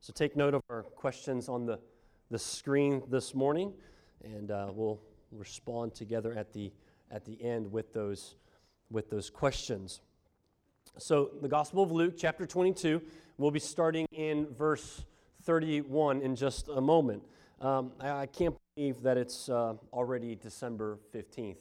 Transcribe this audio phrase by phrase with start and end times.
[0.00, 1.78] So take note of our questions on the,
[2.30, 3.72] the screen this morning,
[4.22, 5.00] and uh, we'll
[5.32, 6.72] respond together at the,
[7.10, 8.36] at the end with those,
[8.90, 10.00] with those questions.
[10.98, 13.02] So, the Gospel of Luke, chapter 22,
[13.36, 15.04] we'll be starting in verse
[15.42, 17.22] 31 in just a moment.
[17.60, 21.56] Um, I, can't believe that it's uh, already December 15th.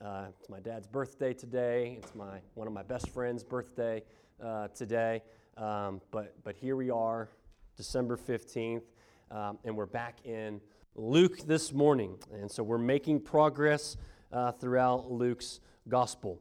[0.00, 1.98] Uh, it's my dad's birthday today.
[2.02, 4.02] It's my, one of my best friend's birthday
[4.42, 5.22] uh, today.
[5.56, 7.28] Um, but, but here we are,
[7.76, 8.84] December 15th,
[9.30, 10.62] um, and we're back in
[10.94, 12.16] Luke this morning.
[12.32, 13.98] And so we're making progress
[14.32, 16.40] uh, throughout Luke's gospel.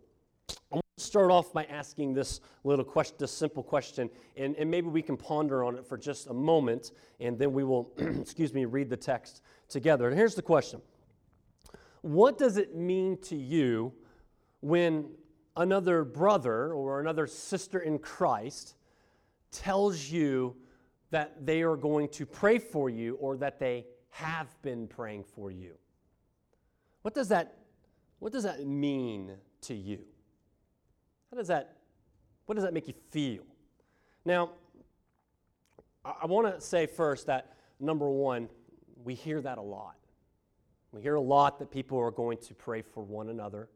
[0.72, 4.72] I want to start off by asking this little question, this simple question, and, and
[4.72, 8.54] maybe we can ponder on it for just a moment, and then we will, excuse
[8.54, 10.08] me, read the text together.
[10.08, 10.82] And here's the question
[12.02, 13.92] What does it mean to you
[14.62, 15.10] when
[15.58, 18.76] another brother or another sister in Christ
[19.52, 20.56] tells you
[21.16, 25.50] that they are going to pray for you or that they have been praying for
[25.50, 25.72] you.
[27.04, 27.56] What does that,
[28.20, 30.00] what does that mean to you?
[31.32, 31.78] How does that,
[32.48, 33.44] what does that make you feel?
[34.26, 34.50] Now,
[36.04, 38.50] I, want to say first that number one,
[39.06, 39.96] we hear that a lot.
[40.92, 43.70] We hear a lot that people are going to pray for one another,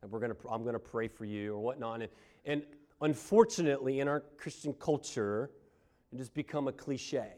[0.00, 2.00] and we're to, I'm going to pray for you or whatnot.
[2.00, 2.10] And,
[2.46, 2.62] and
[3.02, 5.50] unfortunately, in our Christian culture,
[6.12, 7.32] it has become a cliche.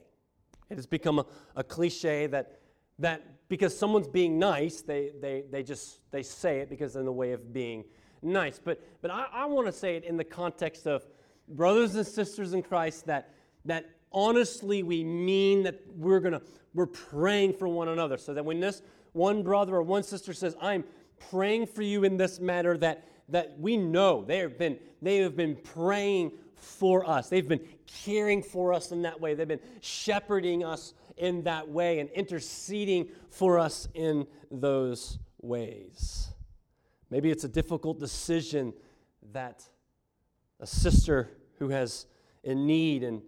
[0.69, 1.27] It has become a,
[1.57, 2.61] a cliche that,
[2.99, 7.13] that because someone's being nice, they, they, they just they say it because in the
[7.13, 7.85] way of being
[8.23, 8.61] nice.
[8.63, 11.07] But, but I, I want to say it in the context of
[11.49, 16.43] brothers and sisters in Christ that, that honestly we mean that we're gonna
[16.75, 18.17] we're praying for one another.
[18.17, 20.85] So that when this one brother or one sister says, I'm
[21.31, 25.37] praying for you in this matter, that that we know they have been they have
[25.37, 27.29] been praying for us.
[27.29, 27.67] They've been
[28.05, 29.35] caring for us in that way.
[29.35, 36.29] They've been shepherding us in that way and interceding for us in those ways.
[37.11, 38.73] Maybe it's a difficult decision
[39.33, 39.69] that
[40.61, 42.07] a sister who has
[42.43, 43.23] in need and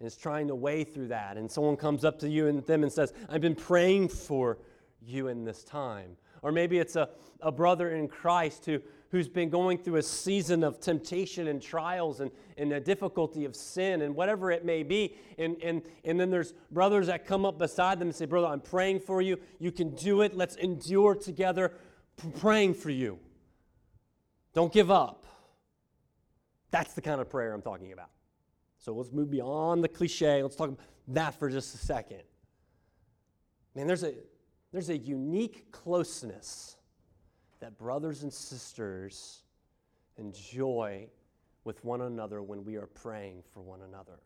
[0.00, 2.92] is trying to weigh through that, and someone comes up to you and them and
[2.92, 4.58] says, I've been praying for
[5.02, 6.16] you in this time.
[6.42, 8.80] Or maybe it's a, a brother in Christ who
[9.10, 13.56] who's been going through a season of temptation and trials and, and a difficulty of
[13.56, 15.16] sin and whatever it may be.
[15.36, 18.60] And, and, and then there's brothers that come up beside them and say, Brother, I'm
[18.60, 19.38] praying for you.
[19.58, 20.36] You can do it.
[20.36, 21.72] Let's endure together,
[22.38, 23.18] praying for you.
[24.54, 25.26] Don't give up.
[26.70, 28.10] That's the kind of prayer I'm talking about.
[28.78, 30.40] So let's move beyond the cliche.
[30.42, 32.22] Let's talk about that for just a second.
[33.74, 34.14] Man, there's a,
[34.72, 36.76] there's a unique closeness
[37.60, 39.42] that brothers and sisters
[40.16, 41.06] enjoy
[41.64, 44.20] with one another when we are praying for one another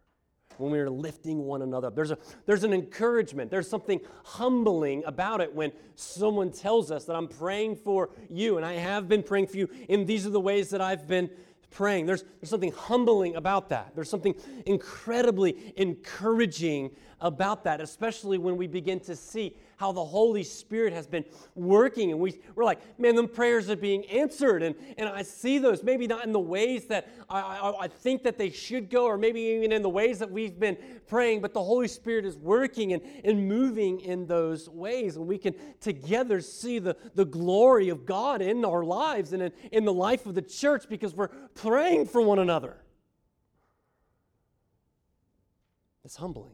[0.59, 1.95] when we are lifting one another up.
[1.95, 3.51] There's, a, there's an encouragement.
[3.51, 8.65] There's something humbling about it when someone tells us that I'm praying for you and
[8.65, 11.31] I have been praying for you, and these are the ways that I've been
[11.71, 12.07] praying.
[12.07, 13.93] There's, there's something humbling about that.
[13.95, 14.35] There's something
[14.65, 21.07] incredibly encouraging about that, especially when we begin to see how the Holy Spirit has
[21.07, 22.11] been working.
[22.11, 24.63] And we, we're like, man, them prayers are being answered.
[24.63, 28.23] And, and I see those, maybe not in the ways that I, I, I think
[28.23, 30.77] that they should go, or maybe even in the ways that we've been
[31.07, 35.17] praying, but the Holy Spirit is working and, and moving in those ways.
[35.17, 39.53] And we can together see the, the glory of God in our lives and in,
[39.73, 42.77] in the life of the church because we're praying for one another.
[46.05, 46.53] It's humbling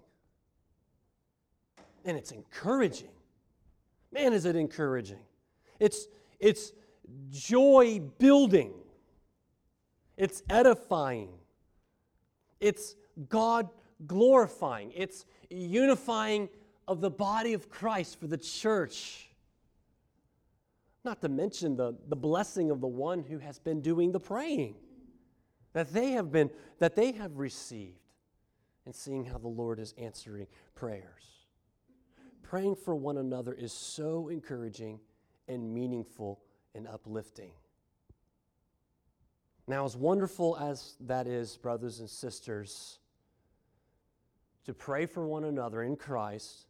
[2.05, 3.11] and it's encouraging.
[4.13, 5.21] Man, is it encouraging.
[5.79, 6.07] It's,
[6.39, 6.73] it's
[7.31, 8.73] joy building,
[10.17, 11.31] it's edifying,
[12.61, 12.95] it's
[13.29, 13.69] God
[14.07, 16.49] glorifying, it's unifying
[16.87, 19.29] of the body of Christ for the church.
[21.05, 24.75] Not to mention the, the blessing of the one who has been doing the praying
[25.73, 27.97] that they have been that they have received
[28.85, 31.40] and seeing how the Lord is answering prayers
[32.51, 34.99] praying for one another is so encouraging
[35.47, 36.41] and meaningful
[36.75, 37.53] and uplifting.
[39.69, 42.99] Now, as wonderful as that is, brothers and sisters,
[44.65, 46.67] to pray for one another in Christ,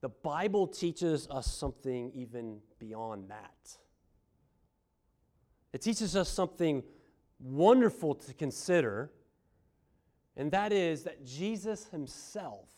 [0.00, 3.76] the Bible teaches us something even beyond that.
[5.72, 6.82] It teaches us something
[7.38, 9.12] wonderful to consider,
[10.36, 12.77] and that is that Jesus himself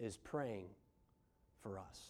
[0.00, 0.68] is praying
[1.62, 2.00] for us.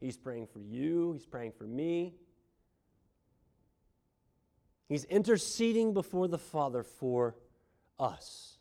[0.00, 2.14] He's praying for you, He's praying for me.
[4.88, 7.34] He's interceding before the Father for
[7.98, 8.58] us.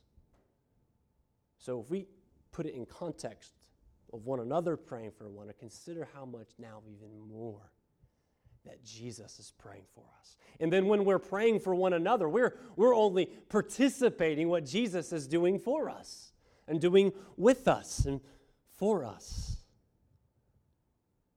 [1.59, 2.07] So if we
[2.51, 3.53] put it in context
[4.12, 7.71] of one another praying for one, another, consider how much now even more
[8.65, 10.38] that Jesus is praying for us.
[10.59, 15.27] And then when we're praying for one another, we're, we're only participating what Jesus is
[15.27, 16.31] doing for us
[16.68, 18.22] and doing with us and
[18.78, 19.58] for us.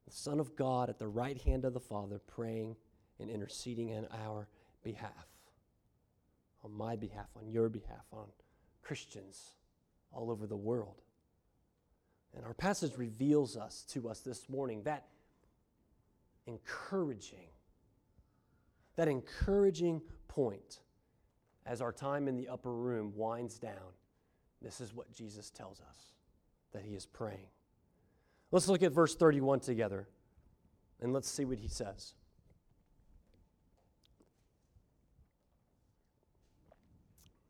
[0.06, 2.76] The Son of God at the right hand of the Father praying
[3.20, 4.48] and interceding in our
[4.82, 5.28] behalf,
[6.64, 8.26] on my behalf, on your behalf, on
[8.82, 9.52] Christians
[10.12, 11.02] all over the world.
[12.34, 15.08] And our passage reveals us to us this morning that
[16.46, 17.48] encouraging,
[18.96, 20.80] that encouraging point
[21.66, 23.92] as our time in the upper room winds down.
[24.60, 26.12] This is what Jesus tells us
[26.72, 27.48] that he is praying.
[28.50, 30.08] Let's look at verse 31 together
[31.00, 32.14] and let's see what he says.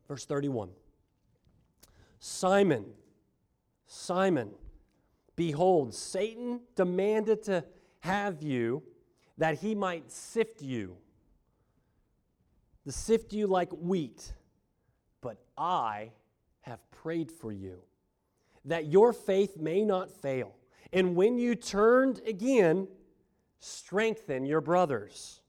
[0.07, 0.71] Verse 31
[2.21, 2.85] Simon,
[3.87, 4.51] Simon,
[5.37, 7.65] behold, Satan demanded to
[8.01, 8.83] have you
[9.37, 10.97] that he might sift you,
[12.85, 14.33] to sift you like wheat.
[15.21, 16.11] But I
[16.69, 17.81] have prayed for you,
[18.65, 20.55] that your faith may not fail.
[20.93, 22.89] And when you turned again,
[23.59, 25.41] strengthen your brothers.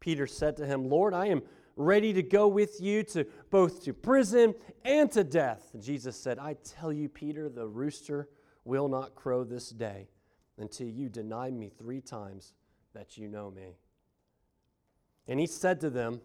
[0.00, 1.42] Peter said to him, Lord, I am
[1.76, 5.70] ready to go with you to both to prison and to death.
[5.72, 8.28] And Jesus said, I tell you, Peter, the rooster
[8.64, 10.08] will not crow this day
[10.58, 12.54] until you deny me three times
[12.94, 13.78] that you know me.
[15.26, 16.20] And he said to them,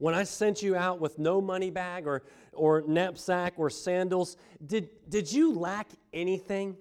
[0.00, 2.22] When I sent you out with no money bag or,
[2.54, 6.78] or knapsack or sandals, did, did you lack anything?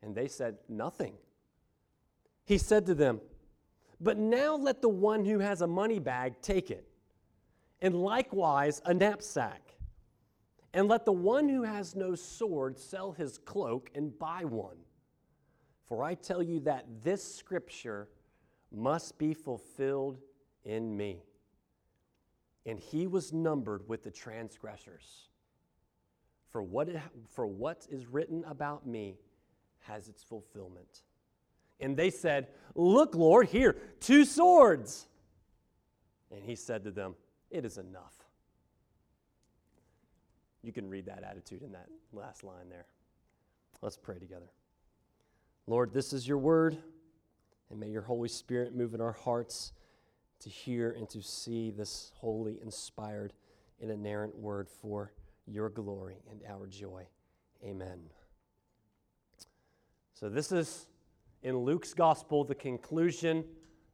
[0.00, 1.12] And they said, Nothing.
[2.46, 3.20] He said to them,
[4.00, 6.88] but now let the one who has a money bag take it,
[7.82, 9.74] and likewise a knapsack.
[10.72, 14.76] And let the one who has no sword sell his cloak and buy one.
[15.84, 18.08] For I tell you that this scripture
[18.72, 20.18] must be fulfilled
[20.64, 21.22] in me.
[22.66, 25.28] And he was numbered with the transgressors.
[26.50, 26.88] For what,
[27.28, 29.18] for what is written about me
[29.80, 31.02] has its fulfillment.
[31.80, 35.06] And they said, Look, Lord, here, two swords.
[36.30, 37.14] And he said to them,
[37.50, 38.14] It is enough.
[40.62, 42.86] You can read that attitude in that last line there.
[43.82, 44.50] Let's pray together.
[45.68, 46.76] Lord, this is your word,
[47.70, 49.72] and may your Holy Spirit move in our hearts
[50.40, 53.32] to hear and to see this holy, inspired,
[53.80, 55.12] and inerrant word for
[55.46, 57.06] your glory and our joy.
[57.64, 58.00] Amen.
[60.14, 60.86] So, this is
[61.42, 63.44] in Luke's gospel the conclusion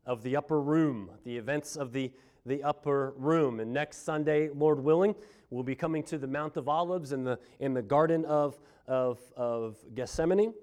[0.06, 2.12] of the upper room, the events of the,
[2.46, 3.60] the upper room.
[3.60, 5.14] And next Sunday, Lord willing,
[5.50, 9.20] we'll be coming to the Mount of Olives in the, in the Garden of, of,
[9.36, 10.54] of Gethsemane.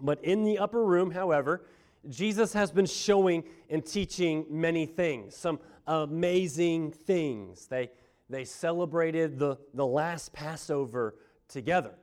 [0.00, 1.66] But in the upper room, however,
[2.08, 7.66] Jesus has been showing and teaching many things, some amazing things.
[7.66, 7.90] They,
[8.28, 11.16] they celebrated the, the last Passover
[11.48, 11.94] together.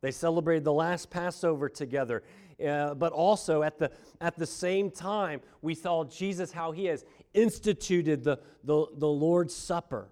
[0.00, 2.22] They celebrated the last Passover together.
[2.64, 3.90] Uh, but also at the,
[4.20, 9.54] at the same time, we saw Jesus how he has instituted the, the, the Lord's
[9.54, 10.08] Supper.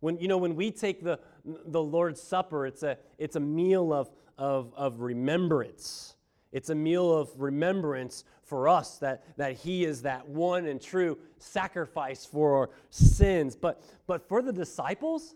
[0.00, 3.92] When, you know, when we take the, the Lord's Supper, it's a, it's a meal
[3.92, 6.16] of, of, of remembrance.
[6.52, 11.18] It's a meal of remembrance for us that, that He is that one and true
[11.38, 13.54] sacrifice for our sins.
[13.54, 15.34] But, but for the disciples,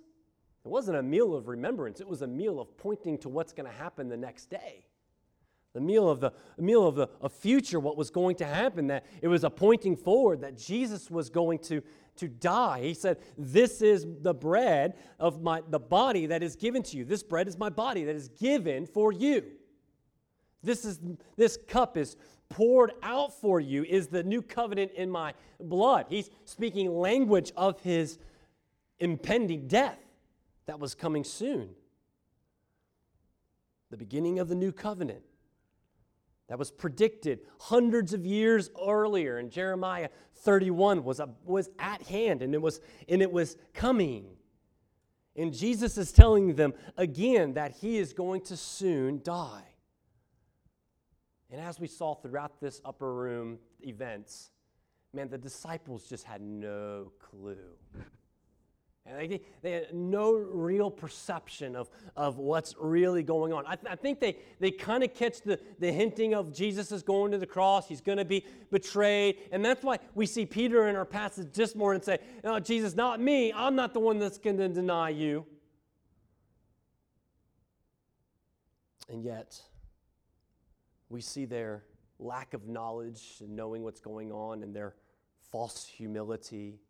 [0.64, 3.70] it wasn't a meal of remembrance, it was a meal of pointing to what's going
[3.70, 4.86] to happen the next day.
[5.74, 9.04] The meal of the meal of the a future what was going to happen that
[9.20, 11.82] it was a pointing forward that jesus was going to
[12.14, 12.80] to die.
[12.80, 17.04] He said this is the bread of my the body that is given to you.
[17.04, 19.42] This bread is my body that is given for you
[20.64, 21.00] this is
[21.36, 22.16] this cup is
[22.48, 27.80] poured out for you is the new covenant in my blood he's speaking language of
[27.80, 28.18] his
[28.98, 29.98] impending death
[30.66, 31.70] that was coming soon
[33.90, 35.22] the beginning of the new covenant
[36.48, 42.42] that was predicted hundreds of years earlier in Jeremiah 31 was, a, was at hand
[42.42, 44.26] and it was, and it was coming.
[45.36, 49.64] And Jesus is telling them again that he is going to soon die.
[51.54, 54.50] And as we saw throughout this upper room events,
[55.12, 57.76] man, the disciples just had no clue.
[59.06, 63.64] And they, they had no real perception of, of what's really going on.
[63.68, 67.04] I, th- I think they, they kind of catch the, the hinting of Jesus is
[67.04, 69.36] going to the cross, he's going to be betrayed.
[69.52, 73.20] And that's why we see Peter in our passage this morning say, No, Jesus, not
[73.20, 73.52] me.
[73.52, 75.46] I'm not the one that's going to deny you.
[79.08, 79.60] And yet,
[81.08, 81.84] we see their
[82.18, 84.94] lack of knowledge and knowing what's going on and their
[85.50, 86.80] false humility,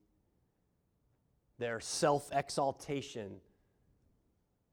[1.58, 3.36] their self exaltation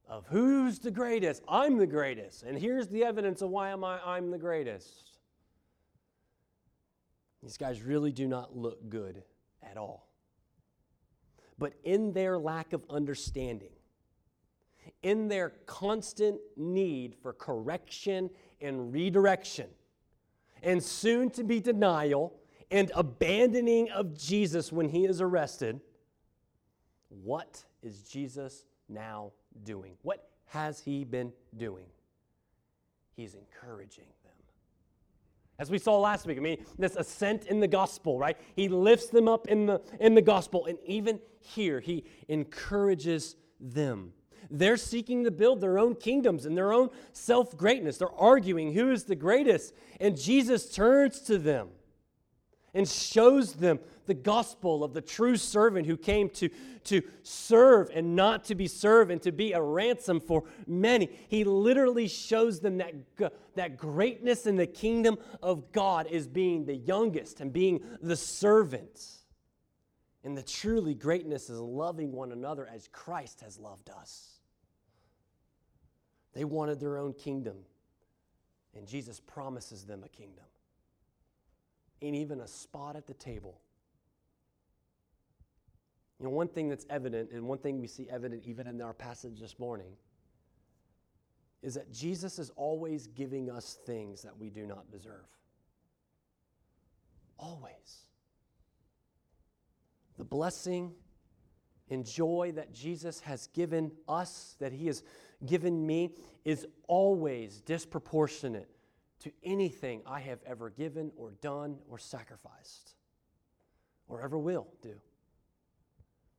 [0.08, 1.42] of who's the greatest?
[1.48, 2.44] I'm the greatest.
[2.44, 5.20] And here's the evidence of why am I, I'm the greatest.
[7.42, 9.24] These guys really do not look good
[9.64, 10.10] at all.
[11.58, 13.72] But in their lack of understanding,
[15.02, 18.30] in their constant need for correction
[18.62, 19.68] and redirection,
[20.62, 22.34] and soon to be denial
[22.72, 25.82] and abandoning of Jesus when he is arrested,
[27.10, 29.94] what is Jesus now doing?
[30.04, 31.88] What has he been doing?
[33.16, 34.32] He's encouraging them.
[35.60, 38.38] As we saw last week, I mean, this ascent in the gospel, right?
[38.56, 44.14] He lifts them up in the, in the gospel, and even here, he encourages them.
[44.50, 47.98] They're seeking to build their own kingdoms and their own self greatness.
[47.98, 49.74] They're arguing who is the greatest.
[50.00, 51.70] And Jesus turns to them
[52.74, 56.50] and shows them the gospel of the true servant who came to,
[56.86, 61.10] to serve and not to be served and to be a ransom for many.
[61.28, 62.94] He literally shows them that,
[63.56, 69.02] that greatness in the kingdom of God is being the youngest and being the servant.
[70.24, 74.31] And the truly greatness is loving one another as Christ has loved us.
[76.34, 77.58] They wanted their own kingdom,
[78.76, 80.46] and Jesus promises them a kingdom
[82.02, 83.60] and even a spot at the table.
[86.20, 88.94] You know, one thing that's evident, and one thing we see evident even in our
[88.94, 89.94] passage this morning,
[91.62, 95.28] is that Jesus is always giving us things that we do not deserve.
[97.38, 98.06] Always.
[100.18, 100.94] The blessing
[101.90, 105.04] and joy that Jesus has given us, that He has
[105.46, 106.12] given me,
[106.46, 108.70] is always disproportionate
[109.20, 112.96] to anything I have ever given or done or sacrificed
[114.08, 114.96] or ever will do.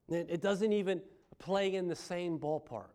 [0.09, 1.01] It doesn't even
[1.39, 2.91] play in the same ballpark.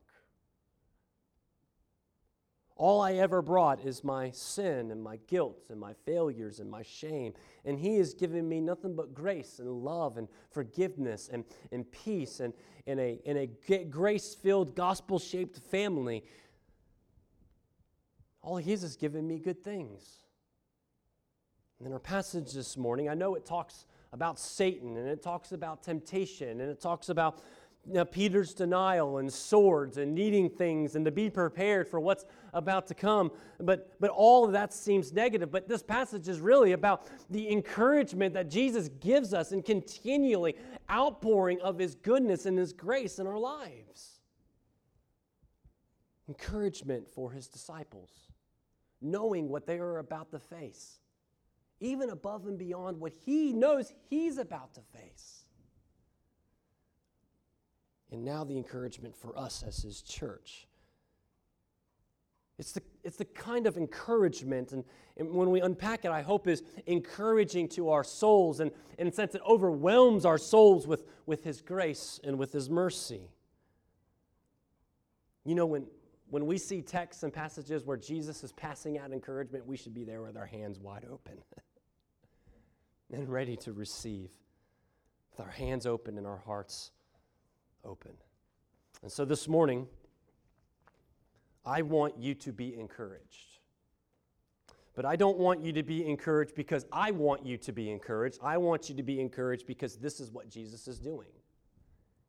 [2.78, 6.84] All I ever brought is my sin and my guilt and my failures and my
[6.84, 7.34] shame.
[7.66, 12.40] And He has given me nothing but grace and love and forgiveness and, and peace
[12.40, 12.54] and,
[12.86, 16.24] and a, and a grace filled, gospel shaped family
[18.48, 20.24] all He is is giving me good things.
[21.80, 25.52] And in our passage this morning, I know it talks about Satan and it talks
[25.52, 27.42] about temptation and it talks about
[28.12, 32.94] Peter's denial and swords and needing things and to be prepared for what's about to
[32.94, 33.32] come.
[33.60, 35.51] But, but all of that seems negative.
[35.51, 40.56] But this passage is really about the encouragement that Jesus gives us and continually
[40.89, 44.20] outpouring of his goodness and his grace in our lives.
[46.27, 48.27] Encouragement for his disciples
[49.01, 51.00] knowing what they are about to face,
[51.79, 55.37] even above and beyond what he knows he's about to face.
[58.12, 60.68] And now the encouragement for us as his church.
[62.58, 64.84] It's the, it's the kind of encouragement, and,
[65.16, 69.12] and when we unpack it, I hope is encouraging to our souls, and in a
[69.12, 73.30] sense, it overwhelms our souls with, with his grace and with his mercy.
[75.46, 75.86] You know, when,
[76.32, 80.04] when we see texts and passages where Jesus is passing out encouragement, we should be
[80.04, 81.38] there with our hands wide open
[83.14, 84.32] and ready to receive,
[85.30, 86.90] with our hands open and our hearts
[87.88, 88.12] open.
[89.01, 89.88] And so this morning,
[91.65, 93.60] I want you to be encouraged.
[94.96, 98.39] But I don't want you to be encouraged because I want you to be encouraged.
[98.41, 101.27] I want you to be encouraged because this is what Jesus is doing.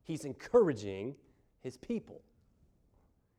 [0.05, 1.15] He's encouraging
[1.63, 2.23] his people.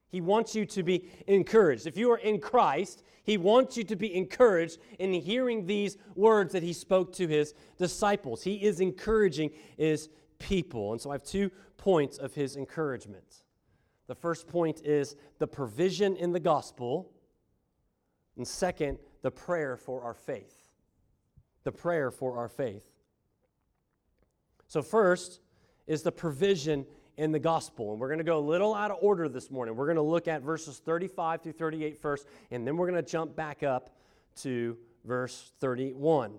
[0.10, 1.86] He wants you to be encouraged.
[1.86, 6.54] If you are in Christ, He wants you to be encouraged in hearing these words
[6.54, 8.42] that He spoke to His disciples.
[8.42, 10.10] He is encouraging His
[10.40, 10.92] people.
[10.92, 13.44] And so I have two points of His encouragement.
[14.08, 17.12] The first point is the provision in the gospel,
[18.38, 20.56] and second, the prayer for our faith.
[21.64, 22.84] The prayer for our faith.
[24.68, 25.42] So, first
[25.88, 26.86] is the provision
[27.18, 27.92] in the gospel.
[27.92, 29.76] And we're going to go a little out of order this morning.
[29.76, 33.12] We're going to look at verses 35 through 38 first, and then we're going to
[33.12, 33.90] jump back up
[34.38, 36.36] to verse 31.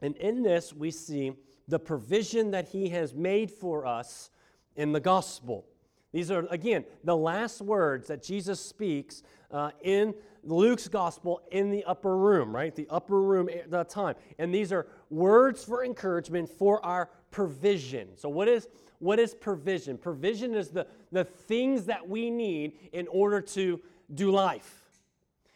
[0.00, 1.32] And in this, we see
[1.66, 4.30] the provision that he has made for us
[4.76, 5.66] in the gospel.
[6.12, 11.84] These are, again, the last words that Jesus speaks uh, in Luke's gospel in the
[11.84, 12.74] upper room, right?
[12.74, 14.14] The upper room at the time.
[14.38, 18.08] And these are words for encouragement for our provision.
[18.16, 18.68] So, what is,
[19.00, 19.98] what is provision?
[19.98, 23.80] Provision is the, the things that we need in order to
[24.14, 24.77] do life.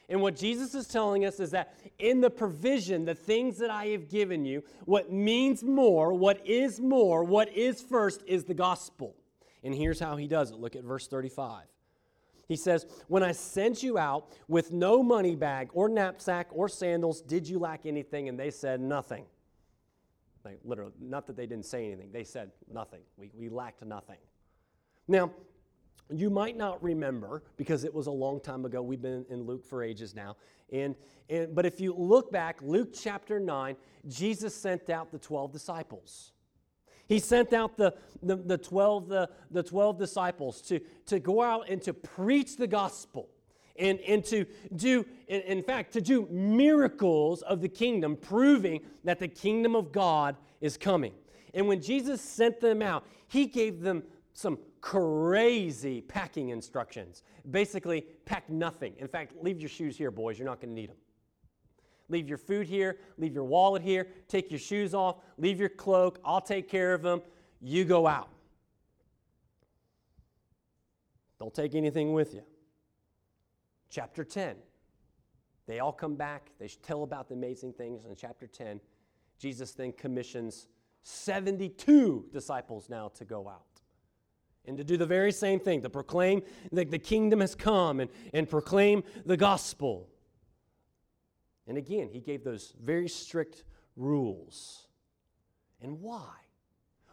[0.09, 3.87] And what Jesus is telling us is that in the provision, the things that I
[3.87, 9.16] have given you, what means more, what is more, what is first is the gospel.
[9.62, 10.59] And here's how he does it.
[10.59, 11.64] Look at verse 35.
[12.49, 17.23] He says, When I sent you out with no money bag or knapsack or sandals,
[17.23, 18.28] did you lack anything?
[18.28, 19.25] And they said, Nothing.
[20.44, 23.00] Like, literally, not that they didn't say anything, they said nothing.
[23.16, 24.18] We, we lacked nothing.
[25.06, 25.30] Now,
[26.21, 28.83] you might not remember because it was a long time ago.
[28.83, 30.37] We've been in Luke for ages now.
[30.73, 30.95] And,
[31.28, 33.76] and, but if you look back, Luke chapter 9,
[34.09, 36.33] Jesus sent out the 12 disciples.
[37.07, 41.69] He sent out the, the, the, 12, the, the 12 disciples to, to go out
[41.69, 43.28] and to preach the gospel
[43.76, 49.19] and, and to do, in, in fact, to do miracles of the kingdom, proving that
[49.19, 51.12] the kingdom of God is coming.
[51.54, 57.22] And when Jesus sent them out, he gave them some crazy packing instructions.
[57.50, 58.94] Basically, pack nothing.
[58.98, 60.38] In fact, leave your shoes here, boys.
[60.38, 60.96] You're not going to need them.
[62.08, 66.18] Leave your food here, leave your wallet here, take your shoes off, leave your cloak.
[66.22, 67.22] I'll take care of them.
[67.62, 68.28] You go out.
[71.38, 72.42] Don't take anything with you.
[73.88, 74.56] Chapter 10.
[75.66, 76.50] They all come back.
[76.58, 78.04] They tell about the amazing things.
[78.04, 78.80] In chapter 10,
[79.38, 80.66] Jesus then commissions
[81.04, 83.71] 72 disciples now to go out
[84.66, 88.11] and to do the very same thing to proclaim that the kingdom has come and,
[88.33, 90.09] and proclaim the gospel.
[91.66, 93.64] And again, he gave those very strict
[93.97, 94.87] rules.
[95.81, 96.31] And why?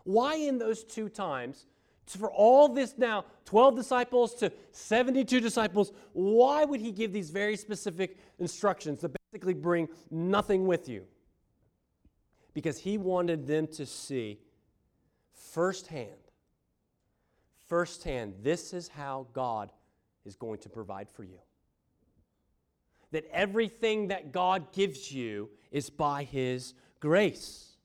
[0.04, 1.66] Why in those two times,
[2.06, 7.58] for all this now, 12 disciples to 72 disciples, why would he give these very
[7.58, 11.06] specific instructions to basically bring nothing with you?
[12.54, 14.40] Because he wanted them to see
[15.32, 16.29] firsthand
[17.70, 19.72] firsthand this is how God
[20.26, 21.40] is going to provide for you.
[23.12, 27.78] That everything that God gives you is by His grace.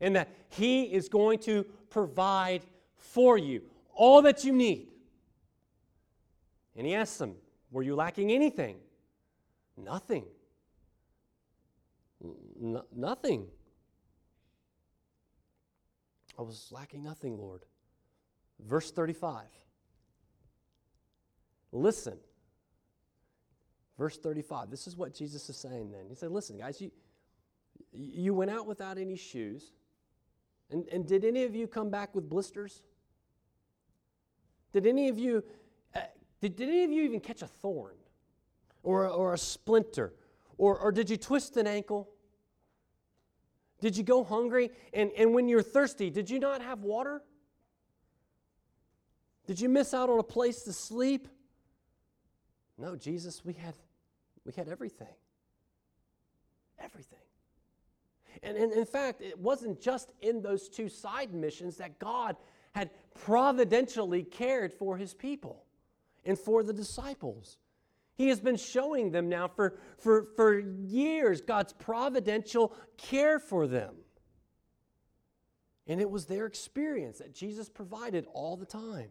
[0.00, 2.62] And that He is going to provide
[2.96, 3.62] for you
[3.94, 4.88] all that you need.
[6.76, 7.34] And He asks them,
[7.70, 8.76] Were you lacking anything?
[9.76, 10.24] Nothing.
[12.22, 13.46] N- nothing.
[16.38, 17.64] I was lacking nothing, Lord.
[18.66, 19.44] Verse 35.
[21.72, 22.18] Listen.
[23.98, 24.70] Verse 35.
[24.70, 26.06] This is what Jesus is saying then.
[26.08, 26.90] He said, Listen, guys, you,
[27.92, 29.72] you went out without any shoes.
[30.70, 32.82] And, and did any of you come back with blisters?
[34.72, 35.42] Did any of you,
[35.94, 36.00] uh,
[36.40, 37.96] did, did any of you even catch a thorn
[38.82, 40.14] or, or a splinter?
[40.58, 42.08] Or, or did you twist an ankle?
[43.80, 44.70] Did you go hungry?
[44.92, 47.22] And, and when you're thirsty, did you not have water?
[49.46, 51.28] Did you miss out on a place to sleep?
[52.78, 53.74] No, Jesus, we had,
[54.44, 55.14] we had everything.
[56.78, 57.18] Everything.
[58.42, 62.36] And, and in fact, it wasn't just in those two side missions that God
[62.72, 65.64] had providentially cared for his people
[66.24, 67.58] and for the disciples.
[68.16, 73.94] He has been showing them now for, for, for years God's providential care for them.
[75.86, 79.08] And it was their experience that Jesus provided all the time.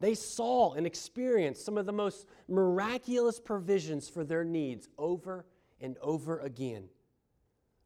[0.00, 5.46] They saw and experienced some of the most miraculous provisions for their needs over
[5.80, 6.88] and over again.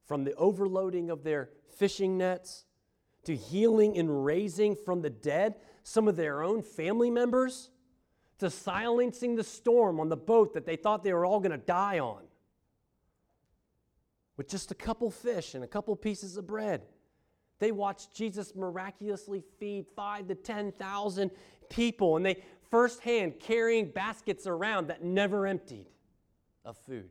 [0.07, 2.65] From the overloading of their fishing nets
[3.25, 7.71] to healing and raising from the dead some of their own family members
[8.39, 11.59] to silencing the storm on the boat that they thought they were all going to
[11.59, 12.23] die on
[14.37, 16.81] with just a couple fish and a couple pieces of bread.
[17.59, 21.31] They watched Jesus miraculously feed five to 10,000
[21.71, 25.87] people, and they firsthand carrying baskets around that never emptied
[26.65, 27.11] of food.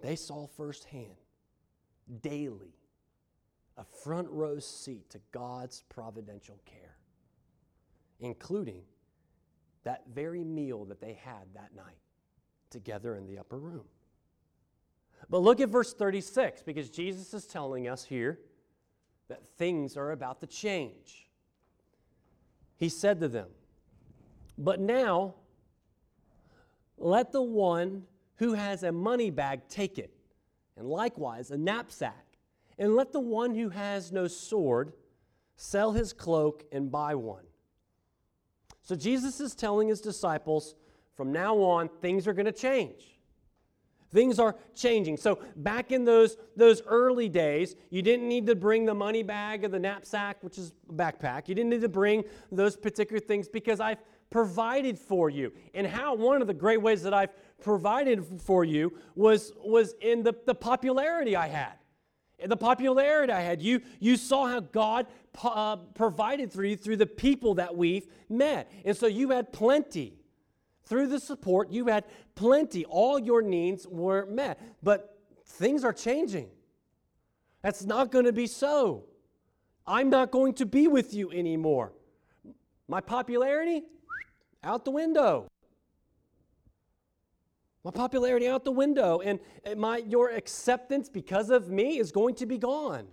[0.00, 1.16] They saw firsthand,
[2.22, 2.76] daily,
[3.76, 6.96] a front row seat to God's providential care,
[8.20, 8.82] including
[9.84, 11.98] that very meal that they had that night
[12.70, 13.84] together in the upper room.
[15.30, 18.38] But look at verse 36 because Jesus is telling us here
[19.28, 21.25] that things are about to change
[22.76, 23.48] he said to them,
[24.58, 25.34] But now
[26.98, 28.04] let the one
[28.36, 30.12] who has a money bag take it,
[30.76, 32.24] and likewise a knapsack,
[32.78, 34.92] and let the one who has no sword
[35.56, 37.44] sell his cloak and buy one.
[38.82, 40.74] So Jesus is telling his disciples
[41.16, 43.15] from now on, things are going to change.
[44.16, 45.18] Things are changing.
[45.18, 49.62] So back in those, those early days, you didn't need to bring the money bag
[49.62, 51.48] or the knapsack, which is a backpack.
[51.48, 53.98] You didn't need to bring those particular things because I've
[54.30, 55.52] provided for you.
[55.74, 57.28] And how one of the great ways that I've
[57.60, 61.74] provided for you was, was in the, the popularity I had.
[62.42, 63.60] The popularity I had.
[63.60, 65.08] You, you saw how God
[65.44, 68.72] uh, provided for you through the people that we've met.
[68.86, 70.14] And so you had plenty.
[70.86, 72.84] Through the support, you had plenty.
[72.84, 74.60] All your needs were met.
[74.82, 76.48] But things are changing.
[77.62, 79.04] That's not going to be so.
[79.86, 81.92] I'm not going to be with you anymore.
[82.88, 83.82] My popularity,
[84.62, 85.48] out the window.
[87.82, 89.40] My popularity out the window, and
[89.76, 93.06] my, your acceptance because of me is going to be gone.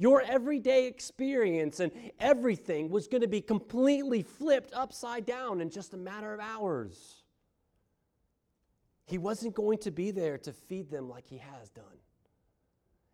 [0.00, 5.92] Your everyday experience and everything was going to be completely flipped upside down in just
[5.92, 7.22] a matter of hours.
[9.04, 11.84] He wasn't going to be there to feed them like he has done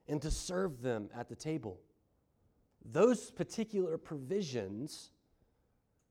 [0.06, 1.80] and to serve them at the table.
[2.84, 5.10] Those particular provisions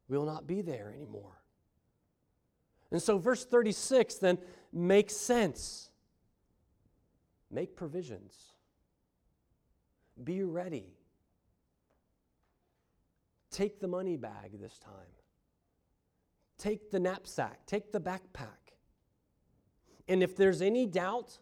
[0.10, 1.42] will not be there anymore.
[2.92, 4.40] And so, verse 36 then
[4.74, 5.90] makes sense.
[7.50, 8.55] Make provisions.
[10.24, 10.96] Be ready.
[13.52, 14.94] Take the money bag this time.
[16.58, 17.66] Take the knapsack.
[17.66, 18.74] Take the backpack.
[20.08, 21.40] And if there's any doubt,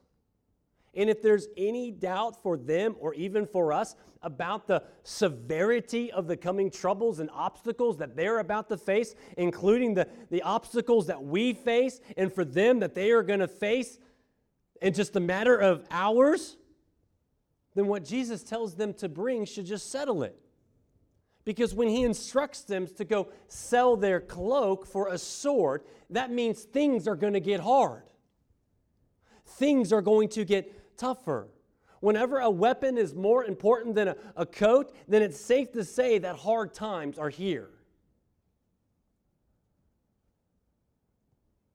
[0.95, 6.27] and if there's any doubt for them or even for us about the severity of
[6.27, 11.21] the coming troubles and obstacles that they're about to face, including the, the obstacles that
[11.21, 13.99] we face, and for them that they are going to face
[14.81, 16.57] in just a matter of hours,
[17.75, 20.39] then what Jesus tells them to bring should just settle it.
[21.45, 26.63] Because when he instructs them to go sell their cloak for a sword, that means
[26.63, 28.03] things are going to get hard.
[29.45, 31.49] Things are going to get tougher.
[31.99, 36.17] Whenever a weapon is more important than a, a coat, then it's safe to say
[36.17, 37.69] that hard times are here.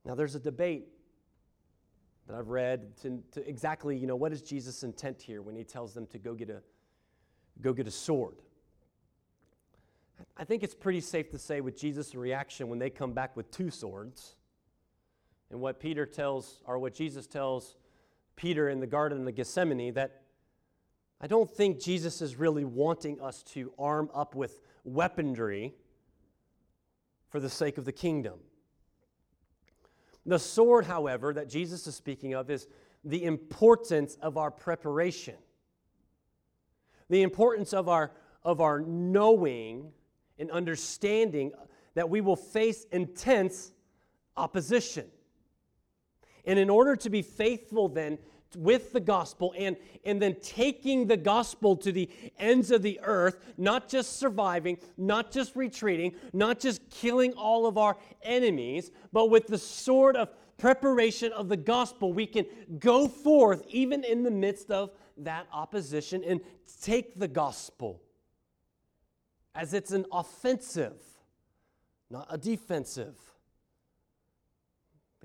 [0.05, 0.89] Now, there's a debate
[2.29, 5.65] that I've read to, to exactly, you know, what is Jesus' intent here when he
[5.65, 6.61] tells them to go get a,
[7.63, 8.37] go get a sword?
[10.37, 13.51] I think it's pretty safe to say with Jesus' reaction when they come back with
[13.51, 14.37] two swords,
[15.51, 17.77] and what Peter tells, or what Jesus tells
[18.37, 20.23] Peter in the Garden of Gethsemane, that
[21.21, 25.75] I don't think Jesus is really wanting us to arm up with weaponry
[27.31, 28.39] for the sake of the kingdom.
[30.29, 32.67] The sword, however, that Jesus is speaking of is
[33.03, 35.37] the importance of our preparation,
[37.09, 38.13] the importance of our,
[38.45, 39.91] of our knowing
[40.39, 41.53] and understanding
[41.95, 43.73] that we will face intense
[44.37, 45.07] opposition.
[46.45, 48.19] And in order to be faithful, then,
[48.57, 52.09] with the gospel and, and then taking the gospel to the
[52.39, 57.77] ends of the earth, not just surviving, not just retreating, not just killing all of
[57.77, 62.45] our enemies, but with the sword of preparation of the gospel, we can
[62.79, 66.41] go forth even in the midst of that opposition and
[66.83, 68.03] take the gospel
[69.55, 71.01] as it's an offensive,
[72.11, 73.17] not a defensive.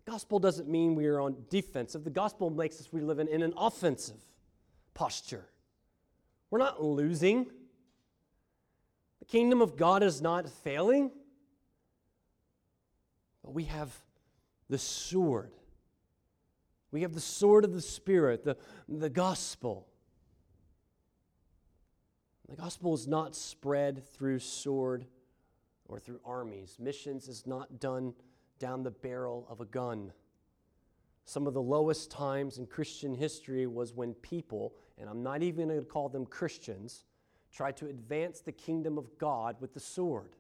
[0.05, 2.03] The gospel doesn't mean we are on defensive.
[2.03, 4.19] The gospel makes us we live in, in an offensive
[4.93, 5.45] posture.
[6.49, 7.47] We're not losing.
[9.19, 11.11] The kingdom of God is not failing.
[13.43, 13.93] But we have
[14.69, 15.51] the sword.
[16.91, 19.87] We have the sword of the Spirit, the, the gospel.
[22.49, 25.05] The gospel is not spread through sword
[25.87, 26.77] or through armies.
[26.79, 28.13] Missions is not done
[28.59, 30.11] down the barrel of a gun.
[31.25, 35.69] Some of the lowest times in Christian history was when people, and I'm not even
[35.69, 37.05] going to call them Christians,
[37.51, 40.35] tried to advance the kingdom of God with the sword.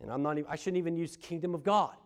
[0.00, 1.96] And I'm not even, I shouldn't even use kingdom of God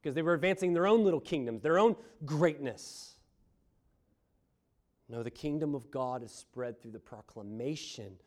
[0.00, 3.16] because they were advancing their own little kingdoms, their own greatness.
[5.08, 8.18] No, the kingdom of God is spread through the proclamation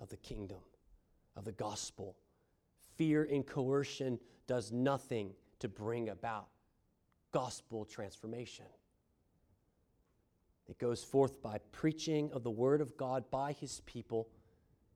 [0.00, 0.58] of the kingdom,
[1.36, 2.16] of the gospel
[3.00, 6.48] fear and coercion does nothing to bring about
[7.32, 8.66] gospel transformation.
[10.68, 14.28] It goes forth by preaching of the word of God by his people,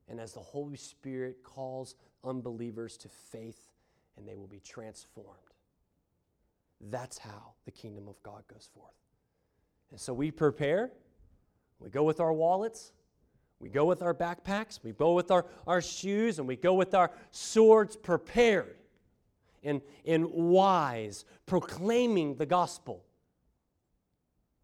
[0.07, 3.71] and as the Holy Spirit calls unbelievers to faith,
[4.19, 5.31] and they will be transformed.
[6.83, 8.93] That's how the kingdom of God goes forth.
[9.91, 10.91] And so we prepare,
[11.79, 12.93] we go with our wallets,
[13.61, 16.95] we go with our backpacks, we go with our, our shoes, and we go with
[16.95, 18.77] our swords prepared.
[19.65, 23.05] and, and wise, proclaiming the gospel.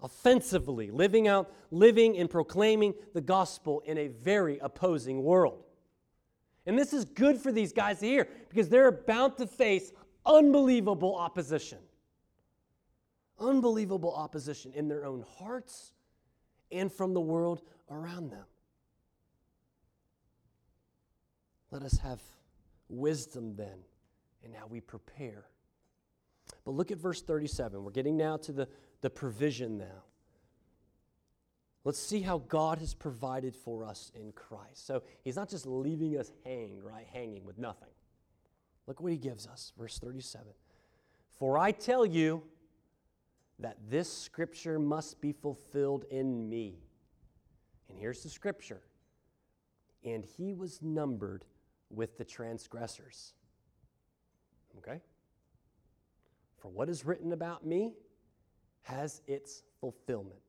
[0.02, 5.64] Offensively, living out, living and proclaiming the gospel in a very opposing world.
[6.66, 9.92] And this is good for these guys hear because they're about to face
[10.24, 11.78] unbelievable opposition.
[13.38, 15.92] Unbelievable opposition in their own hearts
[16.70, 18.44] and from the world around them.
[21.70, 22.20] Let us have
[22.88, 23.84] wisdom then
[24.42, 25.46] in how we prepare.
[26.64, 27.82] But look at verse 37.
[27.82, 28.68] We're getting now to the,
[29.00, 30.04] the provision now.
[31.84, 34.86] Let's see how God has provided for us in Christ.
[34.86, 37.06] So he's not just leaving us hanging, right?
[37.10, 37.88] Hanging with nothing.
[38.86, 39.72] Look what he gives us.
[39.78, 40.46] Verse 37.
[41.38, 42.42] For I tell you
[43.60, 46.80] that this scripture must be fulfilled in me.
[47.88, 48.82] And here's the scripture.
[50.04, 51.44] And he was numbered
[51.90, 53.34] with the transgressors.
[54.78, 55.00] Okay?
[56.58, 57.94] For what is written about me
[58.82, 60.40] has its fulfillment.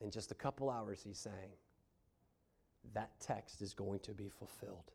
[0.00, 1.50] In just a couple hours, he's saying,
[2.94, 4.92] that text is going to be fulfilled.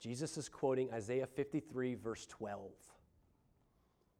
[0.00, 2.70] Jesus is quoting Isaiah 53, verse 12.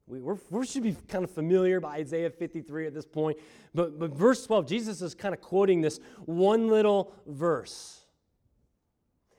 [0.09, 3.37] We, we should be kind of familiar by Isaiah 53 at this point,
[3.75, 8.01] but, but verse 12, Jesus is kind of quoting this one little verse.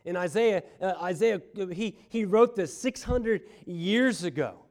[0.06, 4.66] In Isaiah, uh, Isaiah he, he wrote this 600 years ago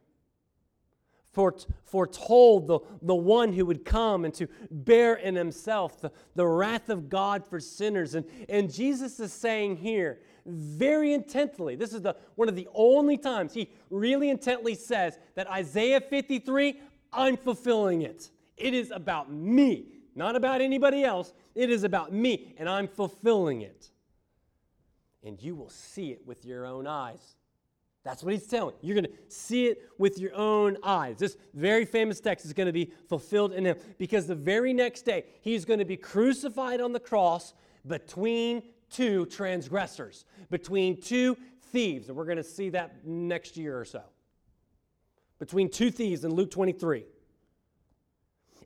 [1.33, 6.89] foretold the, the one who would come and to bear in himself the, the wrath
[6.89, 8.15] of God for sinners.
[8.15, 13.19] And, and Jesus is saying here, very intently, this is the, one of the only
[13.19, 16.81] times he really intently says that Isaiah 53,
[17.13, 18.31] I'm fulfilling it.
[18.57, 21.33] It is about me, not about anybody else.
[21.55, 23.91] It is about me, and I'm fulfilling it.
[25.23, 27.37] And you will see it with your own eyes.
[28.09, 28.75] That's what he's telling.
[28.81, 31.19] You're going to see it with your own eyes.
[31.19, 35.03] This very famous text is going to be fulfilled in him because the very next
[35.03, 37.53] day he's going to be crucified on the cross
[37.87, 41.37] between two transgressors, between two
[41.71, 42.09] thieves.
[42.09, 44.01] And we're going to see that next year or so.
[45.39, 47.05] Between two thieves in Luke 23.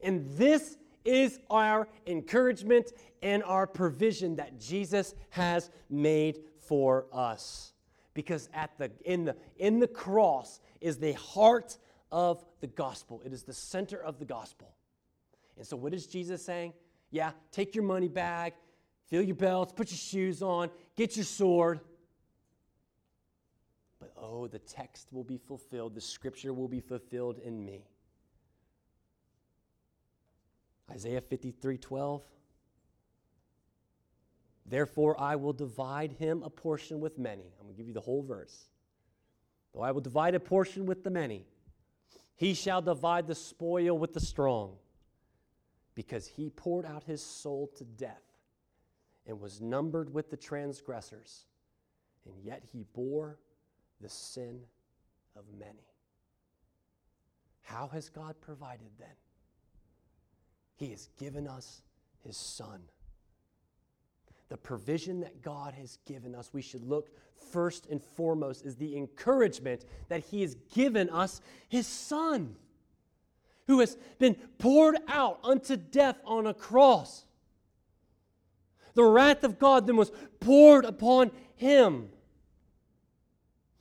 [0.04, 7.71] And this is our encouragement and our provision that Jesus has made for us
[8.14, 11.78] because at the, in, the, in the cross is the heart
[12.10, 13.22] of the gospel.
[13.24, 14.74] It is the center of the gospel.
[15.56, 16.72] And so, what is Jesus saying?
[17.10, 18.54] Yeah, take your money bag,
[19.08, 21.80] fill your belts, put your shoes on, get your sword.
[24.00, 27.86] But oh, the text will be fulfilled, the scripture will be fulfilled in me.
[30.90, 32.22] Isaiah 53 12.
[34.64, 37.52] Therefore, I will divide him a portion with many.
[37.58, 38.68] I'm going to give you the whole verse.
[39.74, 41.46] Though I will divide a portion with the many,
[42.36, 44.76] he shall divide the spoil with the strong,
[45.94, 48.22] because he poured out his soul to death
[49.26, 51.46] and was numbered with the transgressors,
[52.24, 53.38] and yet he bore
[54.00, 54.60] the sin
[55.36, 55.86] of many.
[57.62, 59.08] How has God provided then?
[60.76, 61.82] He has given us
[62.24, 62.80] his Son
[64.52, 67.08] the provision that God has given us, we should look
[67.52, 72.54] first and foremost is the encouragement that He has given us His Son,
[73.66, 77.24] who has been poured out unto death on a cross.
[78.92, 82.10] The wrath of God then was poured upon Him.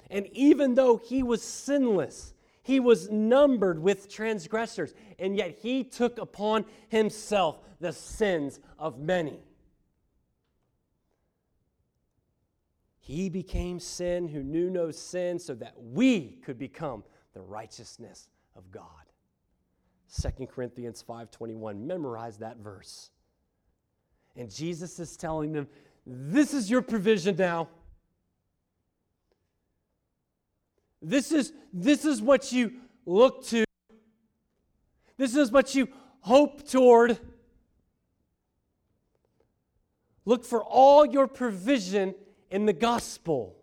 [0.10, 6.18] And even though He was sinless, he was numbered with transgressors, and yet he took
[6.18, 9.42] upon himself the sins of many.
[13.02, 18.72] He became sin who knew no sin so that we could become the righteousness of
[18.72, 18.86] God.
[20.22, 23.10] 2 Corinthians 5:21 memorize that verse.
[24.36, 25.68] And Jesus is telling them,
[26.06, 27.70] this is your provision now.
[31.02, 32.74] This is this is what you
[33.06, 33.66] look to.
[35.18, 35.88] This is what you
[36.20, 37.18] hope toward.
[40.26, 42.14] Look for all your provision
[42.52, 43.56] in the gospel.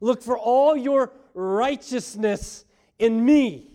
[0.00, 2.64] Look for all your righteousness
[2.98, 3.70] in me.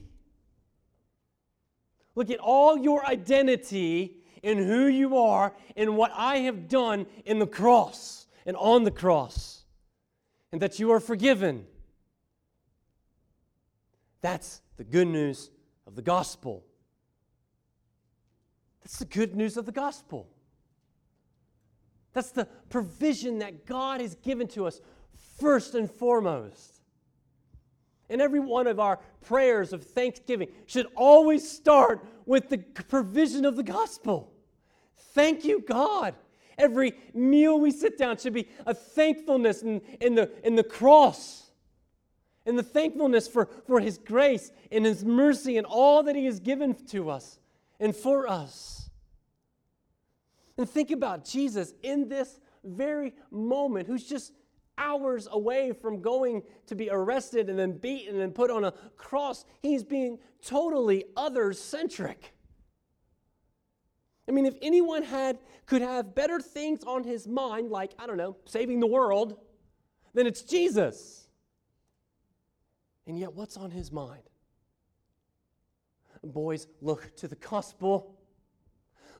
[2.15, 7.39] Look at all your identity in who you are and what I have done in
[7.39, 9.63] the cross and on the cross,
[10.51, 11.65] and that you are forgiven.
[14.21, 15.51] That's the good news
[15.85, 16.65] of the gospel.
[18.81, 20.27] That's the good news of the gospel.
[22.19, 24.81] That's the provision that God has given to us
[25.39, 26.81] first and foremost.
[28.09, 33.55] And every one of our prayers of thanksgiving should always start with the provision of
[33.55, 34.33] the gospel.
[35.13, 36.13] Thank you, God.
[36.57, 41.51] Every meal we sit down should be a thankfulness in, in, the, in the cross
[42.45, 46.41] and the thankfulness for, for His grace and His mercy and all that He has
[46.41, 47.39] given to us
[47.79, 48.78] and for us.
[50.59, 54.33] And think about Jesus in this very moment, who's just
[54.77, 59.45] hours away from going to be arrested and then beaten and put on a cross.
[59.61, 62.33] He's being totally other centric.
[64.27, 68.17] I mean, if anyone had could have better things on his mind, like, I don't
[68.17, 69.37] know, saving the world,
[70.13, 71.29] then it's Jesus.
[73.07, 74.23] And yet, what's on his mind?
[76.21, 78.18] Boys, look to the gospel.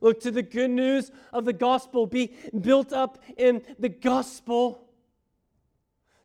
[0.00, 2.06] Look to the good news of the gospel.
[2.06, 4.88] Be built up in the gospel.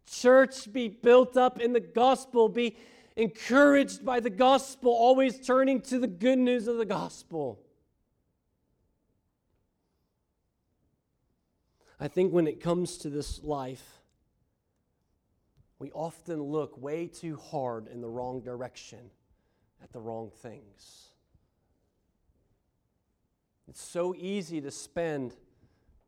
[0.10, 2.48] Church, be built up in the gospel.
[2.48, 2.78] Be
[3.16, 7.60] encouraged by the gospel, always turning to the good news of the gospel.
[12.00, 14.02] I think when it comes to this life,
[15.80, 19.12] we often look way too hard in the wrong direction
[19.82, 21.10] at the wrong things.
[23.68, 25.36] It's so easy to spend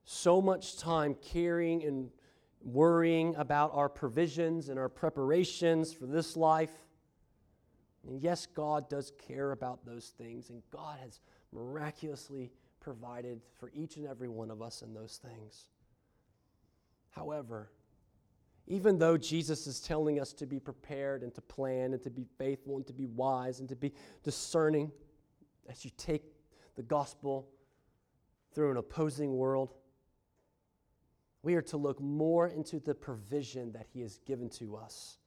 [0.05, 2.09] so much time caring and
[2.61, 6.71] worrying about our provisions and our preparations for this life.
[8.07, 11.19] And yes, God does care about those things, and God has
[11.51, 15.67] miraculously provided for each and every one of us in those things.
[17.09, 17.69] However,
[18.67, 22.25] even though Jesus is telling us to be prepared and to plan and to be
[22.37, 23.93] faithful and to be wise and to be
[24.23, 24.91] discerning
[25.69, 26.23] as you take
[26.77, 27.49] the gospel
[28.53, 29.73] through an opposing world,
[31.43, 35.17] we are to look more into the provision that He has given to us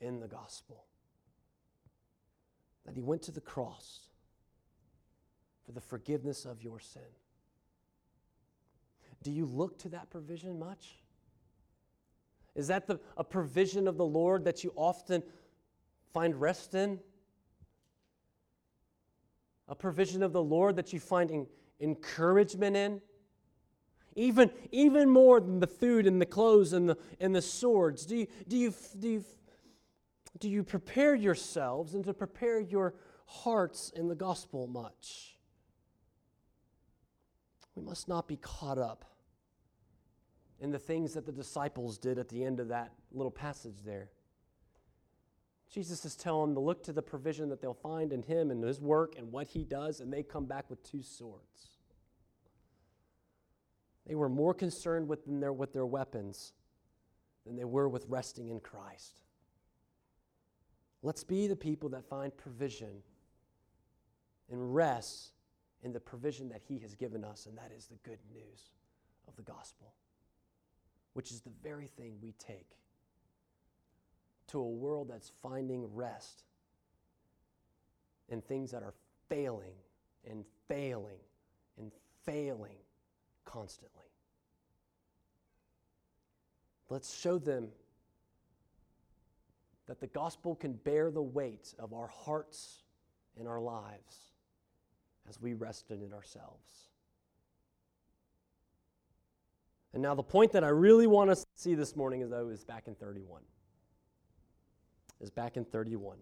[0.00, 0.86] in the gospel.
[2.86, 4.00] That He went to the cross
[5.64, 7.02] for the forgiveness of your sin.
[9.22, 10.96] Do you look to that provision much?
[12.54, 15.22] Is that the, a provision of the Lord that you often
[16.12, 17.00] find rest in?
[19.68, 21.46] A provision of the Lord that you find in,
[21.80, 23.00] encouragement in?
[24.14, 28.06] Even, even more than the food and the clothes and the, and the swords.
[28.06, 29.24] Do you, do, you, do, you,
[30.38, 32.94] do you prepare yourselves and to prepare your
[33.26, 35.36] hearts in the gospel much?
[37.74, 39.04] We must not be caught up
[40.60, 44.08] in the things that the disciples did at the end of that little passage there.
[45.72, 48.62] Jesus is telling them to look to the provision that they'll find in him and
[48.62, 51.78] his work and what he does, and they come back with two swords.
[54.06, 56.52] They were more concerned with their, with their weapons
[57.44, 59.22] than they were with resting in Christ.
[61.02, 63.02] Let's be the people that find provision
[64.50, 65.32] and rest
[65.82, 68.70] in the provision that he has given us, and that is the good news
[69.28, 69.92] of the gospel
[71.16, 72.76] which is the very thing we take
[74.48, 76.44] to a world that's finding rest
[78.28, 78.94] in things that are
[79.28, 79.74] failing
[80.28, 81.18] and failing
[81.78, 81.90] and
[82.24, 82.78] failing
[83.44, 84.06] constantly.
[86.88, 87.68] Let's show them
[89.86, 92.82] that the gospel can bear the weight of our hearts
[93.38, 94.32] and our lives
[95.28, 96.88] as we rest in it ourselves.
[99.92, 102.48] And now the point that I really want us to see this morning is though
[102.48, 103.42] is back in 31.
[105.20, 106.18] Is back in 31.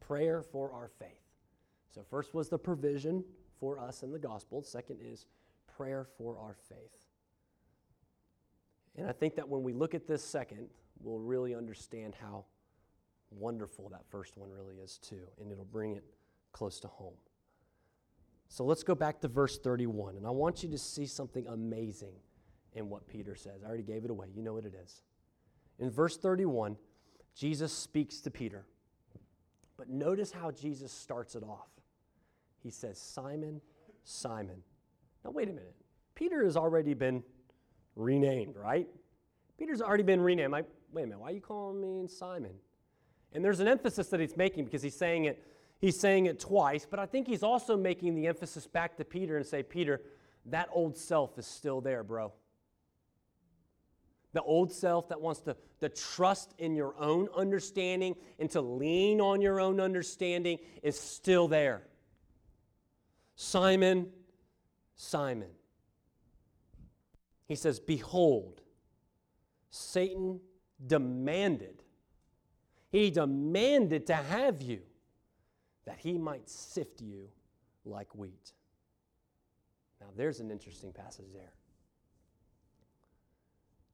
[0.00, 1.20] Prayer for our faith.
[1.94, 3.24] So first was the provision
[3.60, 4.62] for us in the gospel.
[4.62, 5.26] Second is
[5.76, 7.06] prayer for our faith.
[8.96, 10.68] And I think that when we look at this second,
[11.00, 12.44] we'll really understand how
[13.30, 16.04] wonderful that first one really is too, and it'll bring it
[16.52, 17.14] close to home.
[18.48, 22.14] So let's go back to verse 31, and I want you to see something amazing
[22.74, 23.62] in what Peter says.
[23.64, 24.28] I already gave it away.
[24.34, 25.02] You know what it is.
[25.78, 26.76] In verse 31,
[27.34, 28.64] Jesus speaks to Peter.
[29.76, 31.68] But notice how Jesus starts it off.
[32.62, 33.60] He says, Simon,
[34.04, 34.62] Simon.
[35.24, 35.74] Now, wait a minute.
[36.14, 37.22] Peter has already been
[37.96, 38.88] renamed, right?
[39.58, 40.52] Peter's already been renamed.
[40.52, 42.52] Wait a minute, why are you calling me Simon?
[43.32, 45.42] And there's an emphasis that he's making because he's saying it
[45.84, 49.36] he's saying it twice, but I think he's also making the emphasis back to Peter
[49.36, 50.00] and say, Peter,
[50.46, 52.32] that old self is still there, bro.
[54.34, 59.20] The old self that wants to, to trust in your own understanding and to lean
[59.20, 61.84] on your own understanding is still there.
[63.36, 64.10] Simon,
[64.96, 65.50] Simon.
[67.46, 68.60] He says, Behold,
[69.70, 70.40] Satan
[70.84, 71.82] demanded,
[72.90, 74.80] he demanded to have you
[75.84, 77.28] that he might sift you
[77.84, 78.52] like wheat.
[80.00, 81.52] Now, there's an interesting passage there.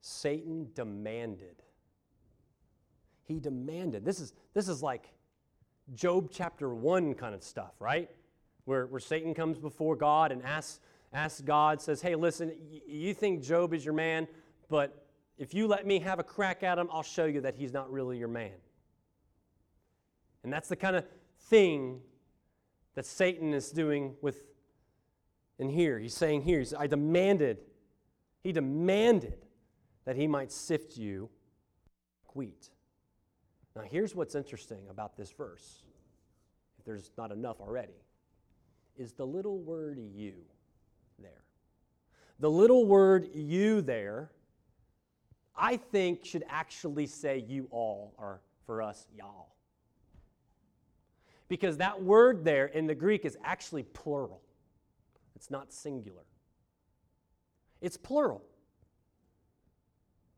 [0.01, 1.63] Satan demanded.
[3.25, 4.05] He demanded.
[4.05, 5.13] This is, this is like
[5.95, 8.11] Job chapter 1 kind of stuff, right?
[8.65, 10.81] Where, where Satan comes before God and asks,
[11.13, 12.53] asks God, says, Hey, listen,
[12.87, 14.27] you think Job is your man,
[14.69, 15.07] but
[15.39, 17.91] if you let me have a crack at him, I'll show you that he's not
[17.91, 18.53] really your man.
[20.43, 21.05] And that's the kind of
[21.49, 22.01] thing
[22.95, 24.45] that Satan is doing with
[25.59, 25.99] in here.
[25.99, 27.59] He's saying here, he's, I demanded,
[28.43, 29.47] he demanded
[30.05, 31.29] that he might sift you
[32.27, 32.71] like wheat.
[33.77, 35.83] Now, here's what's interesting about this verse,
[36.79, 38.05] if there's not enough already,
[38.97, 40.35] is the little word you
[41.19, 41.45] there.
[42.41, 44.33] The little word you there,
[45.57, 49.55] I think, should actually say you all, or for us, y'all.
[51.49, 54.41] Because that word there in the Greek is actually plural,
[55.37, 56.23] it's not singular.
[57.81, 58.45] It's plural.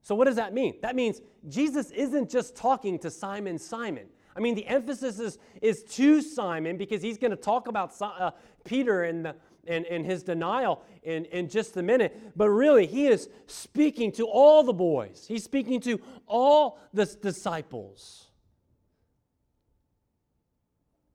[0.02, 0.74] So, what does that mean?
[0.82, 4.06] That means Jesus isn't just talking to Simon, Simon.
[4.36, 8.32] I mean, the emphasis is, is to Simon because he's going to talk about uh,
[8.64, 9.36] Peter and, the,
[9.66, 12.32] and, and his denial in, in just a minute.
[12.34, 18.26] But really, he is speaking to all the boys, he's speaking to all the disciples.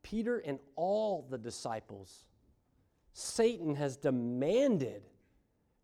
[0.03, 2.23] Peter and all the disciples,
[3.11, 5.01] Satan has demanded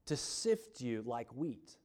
[0.06, 1.76] to sift you like wheat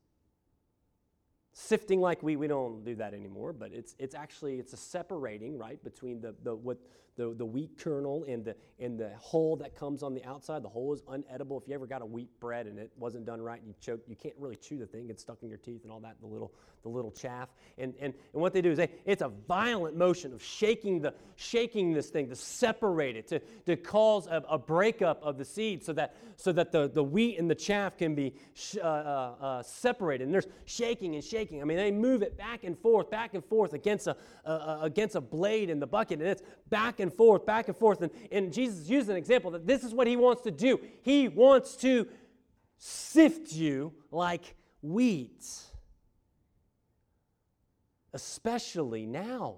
[1.59, 5.59] sifting like we we don't do that anymore but it's it's actually it's a separating
[5.59, 6.79] right between the the what
[7.19, 10.69] the, the wheat kernel and the and the hull that comes on the outside the
[10.69, 11.61] hull is unedible.
[11.61, 14.01] If you ever got a wheat bread and it wasn't done right and you choke
[14.07, 16.27] you can't really chew the thing it's stuck in your teeth and all that the
[16.29, 17.49] little the little chaff.
[17.77, 21.13] And and, and what they do is they it's a violent motion of shaking the
[21.35, 25.85] shaking this thing to separate it to, to cause a, a breakup of the seed
[25.85, 29.35] so that so that the, the wheat and the chaff can be sh- uh, uh,
[29.41, 30.25] uh, separated.
[30.25, 31.61] And there's shaking and shaking.
[31.61, 35.17] I mean, they move it back and forth, back and forth against a, uh, against
[35.17, 38.03] a blade in the bucket, and it's back and forth, back and forth.
[38.03, 40.81] And, and Jesus used an example that this is what he wants to do.
[41.03, 42.07] He wants to
[42.77, 45.45] sift you like wheat,
[48.13, 49.57] especially now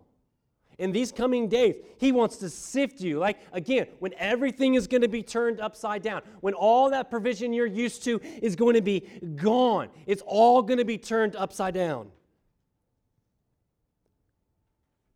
[0.78, 1.76] in these coming days.
[1.98, 3.18] He wants to sift you.
[3.18, 7.52] Like, again, when everything is going to be turned upside down, when all that provision
[7.52, 9.00] you're used to is going to be
[9.36, 12.08] gone, it's all going to be turned upside down.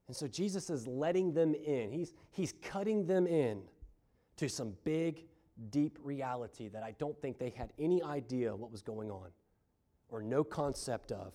[0.07, 1.91] And so Jesus is letting them in.
[1.91, 3.63] He's, he's cutting them in
[4.37, 5.25] to some big,
[5.71, 9.29] deep reality that I don't think they had any idea what was going on
[10.09, 11.33] or no concept of.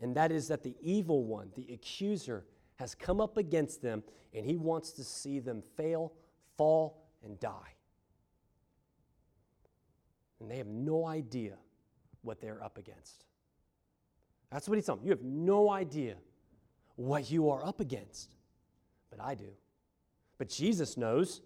[0.00, 2.44] And that is that the evil one, the accuser,
[2.76, 4.02] has come up against them,
[4.34, 6.12] and he wants to see them fail,
[6.56, 7.74] fall, and die.
[10.40, 11.54] And they have no idea
[12.22, 13.24] what they're up against.
[14.50, 15.06] That's what he's telling them.
[15.06, 16.16] You have no idea
[17.06, 18.30] what you are up against,
[19.10, 19.48] but I do.
[20.38, 21.40] But Jesus knows.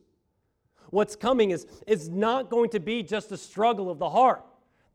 [0.90, 4.44] What's coming is, is not going to be just a struggle of the heart.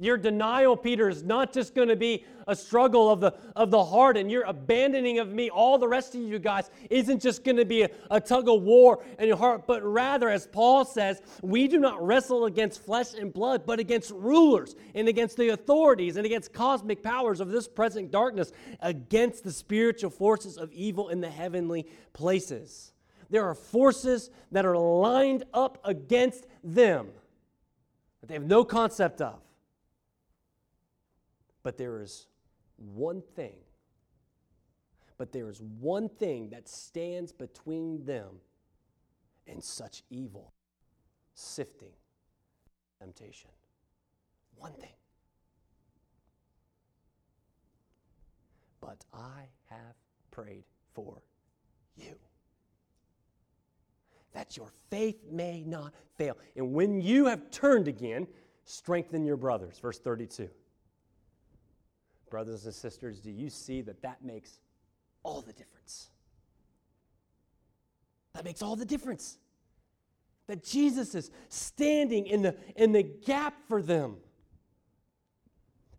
[0.02, 3.86] Your denial, Peter, is not just going to be a struggle of the, of the
[3.86, 7.58] heart, and your abandoning of me, all the rest of you guys, isn't just going
[7.58, 11.22] to be a, a tug of war in your heart, but rather, as Paul says,
[11.44, 16.18] we do not wrestle against flesh and blood, but against rulers and against the authorities
[16.18, 21.22] and against cosmic powers of this present darkness, against the spiritual forces of evil in
[21.22, 22.92] the heavenly places.
[23.30, 27.10] There are forces that are lined up against them
[28.22, 29.40] that they have no concept of.
[31.64, 32.28] But there is
[32.78, 33.58] one thing,
[35.18, 38.40] but there is one thing that stands between them
[39.48, 40.54] and such evil,
[41.36, 41.94] sifting,
[43.00, 43.52] temptation.
[44.56, 44.90] One thing.
[48.80, 49.96] But I have
[50.32, 51.22] prayed for
[51.96, 52.16] you
[54.34, 56.38] that your faith may not fail.
[56.56, 58.28] And when you have turned again,
[58.64, 59.78] strengthen your brothers.
[59.80, 60.50] Verse 32.
[62.32, 64.60] Brothers and sisters, do you see that that makes
[65.22, 66.08] all the difference?
[68.34, 69.38] That makes all the difference.
[70.48, 74.16] That Jesus is standing in the, in the gap for them.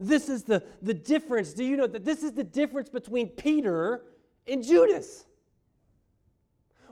[0.00, 1.52] This is the, the difference.
[1.52, 4.02] Do you know that this is the difference between Peter
[4.48, 5.26] and Judas?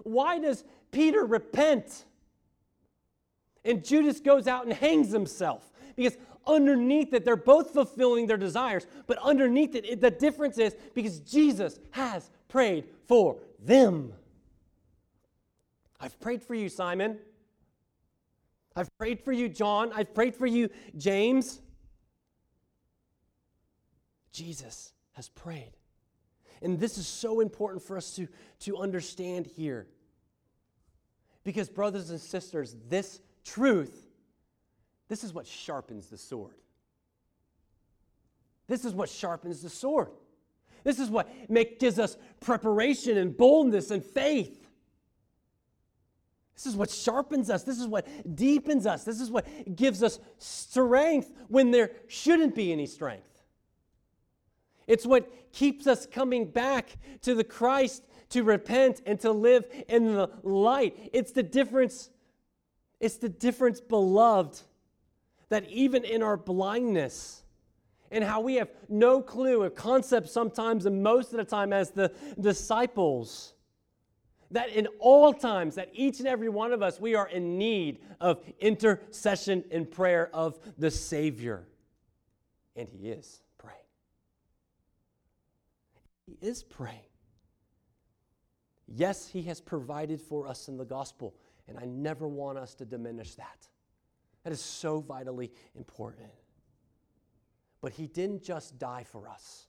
[0.03, 2.05] Why does Peter repent?
[3.65, 6.17] And Judas goes out and hangs himself Because
[6.47, 11.21] underneath it, they're both fulfilling their desires, but underneath it, it the difference is because
[11.21, 14.13] Jesus has prayed for them.
[16.01, 17.19] I've prayed for you, Simon.
[18.75, 19.93] I've prayed for you, John.
[19.93, 21.61] I've prayed for you, James.
[24.33, 25.73] Jesus has prayed.
[26.63, 28.29] And this is so important for us to,
[28.61, 29.87] to understand here.
[31.43, 34.10] Because, brothers and sisters, this truth,
[35.11, 36.55] this is what sharpens the sword.
[38.69, 40.13] This is what sharpens the sword.
[40.85, 44.69] This is what make, gives us preparation and boldness and faith.
[46.55, 47.65] This is what sharpens us.
[47.65, 48.07] This is what
[48.37, 49.03] deepens us.
[49.03, 53.43] This is what gives us strength when there shouldn't be any strength.
[54.87, 60.15] It's what keeps us coming back to the Christ to repent and to live in
[60.15, 61.11] the light.
[61.13, 62.11] It's the difference.
[63.01, 64.61] It's the difference, beloved,
[65.51, 67.43] that even in our blindness
[68.11, 71.91] and how we have no clue, a concept sometimes and most of the time as
[71.91, 73.55] the disciples,
[74.53, 78.01] that in all times, that each and every one of us, we are in need
[78.21, 81.69] of intercession and prayer of the Savior.
[82.75, 83.77] And He is praying.
[86.27, 86.99] He is praying.
[88.89, 91.37] Yes, He has provided for us in the gospel,
[91.69, 93.69] and I never want us to diminish that.
[94.45, 96.31] That is so vitally important.
[97.81, 99.67] But He didn't just die for us.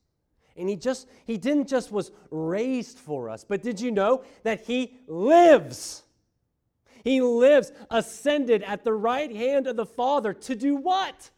[0.57, 4.61] And he just he didn't just was raised for us, but did you know that
[4.61, 6.03] he lives?
[7.03, 11.29] He lives ascended at the right hand of the Father to do what?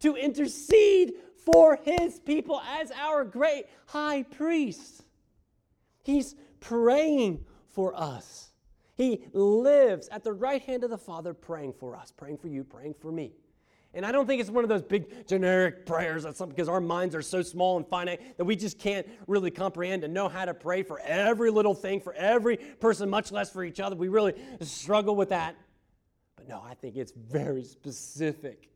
[0.00, 1.14] To intercede
[1.44, 5.02] for his people as our great high priest.
[6.02, 8.51] He's praying for us.
[8.94, 12.64] He lives at the right hand of the Father, praying for us, praying for you,
[12.64, 13.32] praying for me.
[13.94, 17.14] And I don't think it's one of those big generic prayers that's because our minds
[17.14, 20.54] are so small and finite that we just can't really comprehend and know how to
[20.54, 23.94] pray for every little thing, for every person, much less for each other.
[23.94, 25.56] We really struggle with that.
[26.36, 28.71] But no, I think it's very specific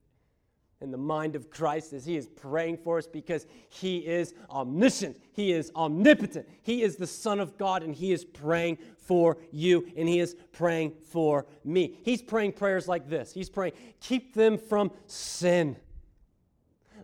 [0.81, 5.19] in the mind of Christ as He is praying for us because He is omniscient,
[5.33, 9.87] He is omnipotent, He is the Son of God, and He is praying for you,
[9.97, 11.99] and He is praying for me.
[12.03, 15.77] He's praying prayers like this He's praying, keep them from sin.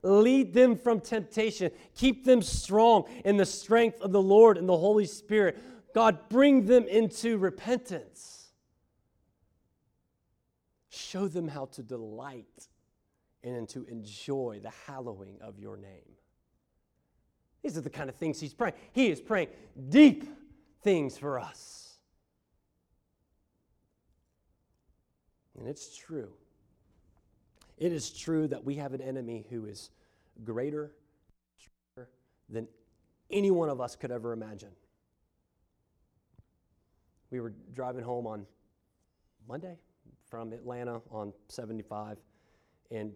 [0.05, 1.71] Lead them from temptation.
[1.95, 5.63] Keep them strong in the strength of the Lord and the Holy Spirit.
[5.95, 8.49] God, bring them into repentance.
[10.89, 12.69] Show them how to delight
[13.45, 16.17] and to enjoy the hallowing of your name.
[17.63, 18.75] These are the kind of things he's praying.
[18.93, 19.49] He is praying
[19.89, 20.25] deep
[20.83, 21.99] things for us.
[25.59, 26.33] And it's true.
[27.79, 29.91] It is true that we have an enemy who is
[30.45, 30.93] greater
[32.49, 32.67] than
[33.31, 34.71] any one of us could ever imagine.
[37.31, 38.47] We were driving home on
[39.49, 39.79] Monday
[40.29, 42.19] from Atlanta on 75,
[42.91, 43.13] and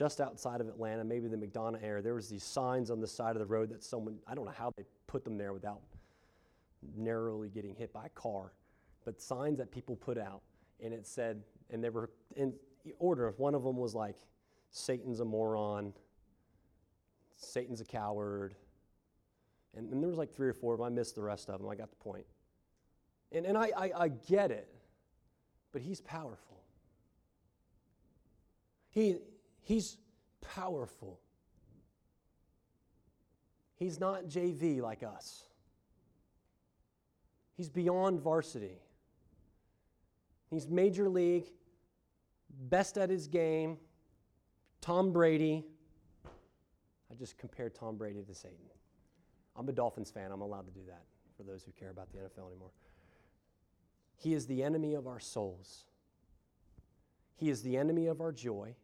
[0.00, 3.36] just outside of Atlanta, maybe the McDonough area, there was these signs on the side
[3.36, 5.82] of the road that someone, I don't know how they put them there without
[6.96, 8.54] narrowly getting hit by a car,
[9.04, 10.40] but signs that people put out.
[10.82, 12.54] And it said, and they were in
[12.98, 13.34] order.
[13.36, 14.16] One of them was like,
[14.70, 15.92] Satan's a moron,
[17.36, 18.54] Satan's a coward.
[19.76, 20.86] And, and there was like three or four of them.
[20.86, 21.68] I missed the rest of them.
[21.68, 22.24] I got the point.
[23.32, 24.72] And, and I, I, I get it,
[25.72, 26.56] but he's powerful.
[28.88, 29.18] He,
[29.62, 29.96] He's
[30.40, 31.20] powerful.
[33.76, 35.44] He's not JV like us.
[37.56, 38.78] He's beyond varsity.
[40.50, 41.46] He's major league,
[42.68, 43.78] best at his game.
[44.80, 45.64] Tom Brady.
[47.10, 48.58] I just compared Tom Brady to Satan.
[49.56, 50.32] I'm a Dolphins fan.
[50.32, 51.04] I'm allowed to do that
[51.36, 52.70] for those who care about the NFL anymore.
[54.16, 55.84] He is the enemy of our souls.
[57.36, 58.74] He is the enemy of our joy.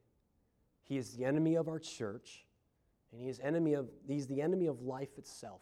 [0.86, 2.46] He is the enemy of our church,
[3.10, 5.60] and he is enemy of he's the enemy of life itself.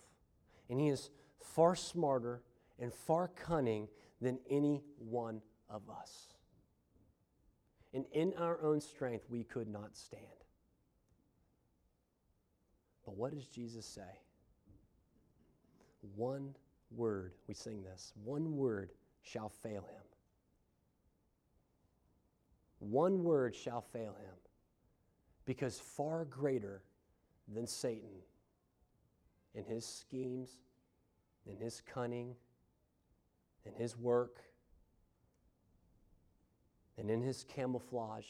[0.68, 1.11] And he is
[1.41, 2.43] far smarter
[2.79, 3.89] and far cunning
[4.20, 6.29] than any one of us.
[7.95, 10.25] And in our own strength, we could not stand.
[13.07, 14.20] But what does Jesus say?
[16.16, 16.55] One
[16.91, 18.91] word, we sing this, one word
[19.22, 20.03] shall fail him.
[22.79, 24.35] One word shall fail him
[25.45, 26.83] because far greater
[27.53, 28.23] than Satan
[29.55, 30.51] in his schemes,
[31.47, 32.35] in his cunning,
[33.65, 34.41] in his work,
[36.97, 38.27] and in his camouflage,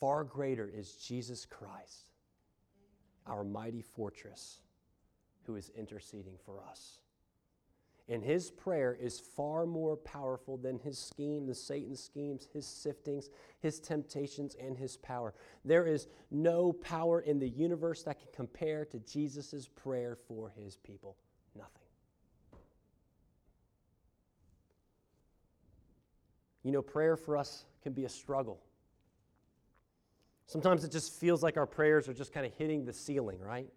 [0.00, 2.08] Far greater is Jesus Christ,
[3.26, 4.60] our mighty fortress,
[5.42, 7.00] who is interceding for us.
[8.10, 13.28] And his prayer is far more powerful than his scheme, the Satan's schemes, his siftings,
[13.60, 15.32] his temptations, and his power.
[15.64, 20.76] There is no power in the universe that can compare to Jesus' prayer for his
[20.76, 21.16] people.
[21.56, 21.70] Nothing.
[26.64, 28.60] You know, prayer for us can be a struggle.
[30.46, 33.68] Sometimes it just feels like our prayers are just kind of hitting the ceiling, right?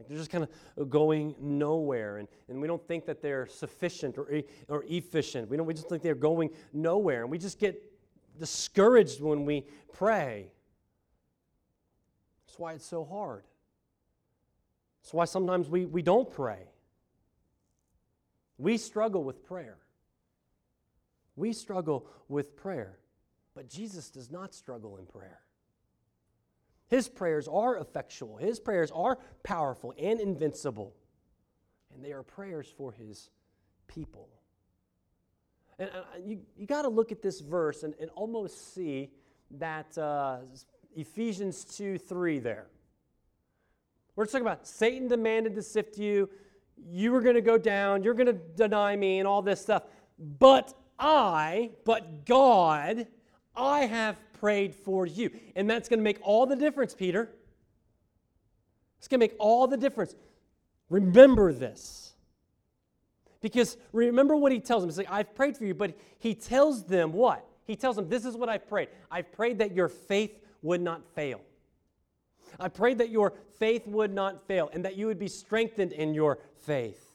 [0.00, 0.48] Like they're just kind
[0.78, 5.50] of going nowhere, and, and we don't think that they're sufficient or, or efficient.
[5.50, 7.82] We, don't, we just think they're going nowhere, and we just get
[8.38, 10.50] discouraged when we pray.
[12.46, 13.44] That's why it's so hard.
[15.02, 16.70] That's why sometimes we, we don't pray.
[18.56, 19.76] We struggle with prayer.
[21.36, 22.98] We struggle with prayer,
[23.54, 25.40] but Jesus does not struggle in prayer.
[26.90, 30.94] His prayers are effectual, His prayers are powerful and invincible,
[31.94, 33.30] and they are prayers for His
[33.86, 34.28] people.
[35.78, 39.10] And uh, you, you got to look at this verse and, and almost see
[39.52, 40.38] that uh,
[40.94, 42.66] Ephesians 2 3 there.
[44.16, 46.28] We're talking about Satan demanded to sift you.
[46.76, 48.02] You were going to go down.
[48.02, 49.84] You're going to deny me and all this stuff.
[50.18, 53.06] But I, but God,
[53.56, 55.30] I have prayed for you.
[55.54, 57.30] And that's going to make all the difference, Peter.
[58.98, 60.14] It's going to make all the difference.
[60.88, 62.14] Remember this.
[63.40, 64.90] Because remember what he tells them.
[64.90, 67.46] He's like, I've prayed for you, but he tells them what?
[67.64, 68.88] He tells them, This is what I've prayed.
[69.10, 71.40] I've prayed that your faith would not fail.
[72.58, 76.12] I prayed that your faith would not fail and that you would be strengthened in
[76.12, 77.06] your faith.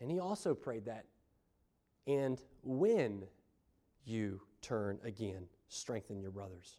[0.00, 1.04] And he also prayed that.
[2.06, 3.24] And when
[4.04, 6.76] you turn again, strengthen your brothers.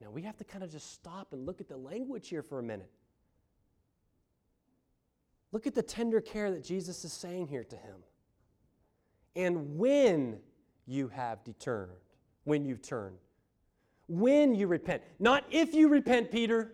[0.00, 2.58] Now we have to kind of just stop and look at the language here for
[2.58, 2.90] a minute.
[5.52, 8.02] Look at the tender care that Jesus is saying here to him.
[9.36, 10.40] And when
[10.84, 11.98] you have determined,
[12.42, 13.18] when you've turned,
[14.08, 16.72] when you repent, not if you repent, Peter.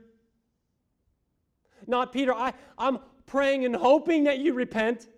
[1.86, 5.08] Not, Peter, I, I'm praying and hoping that you repent.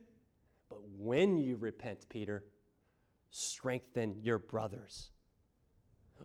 [0.68, 2.44] But when you repent, Peter,
[3.30, 5.11] strengthen your brothers.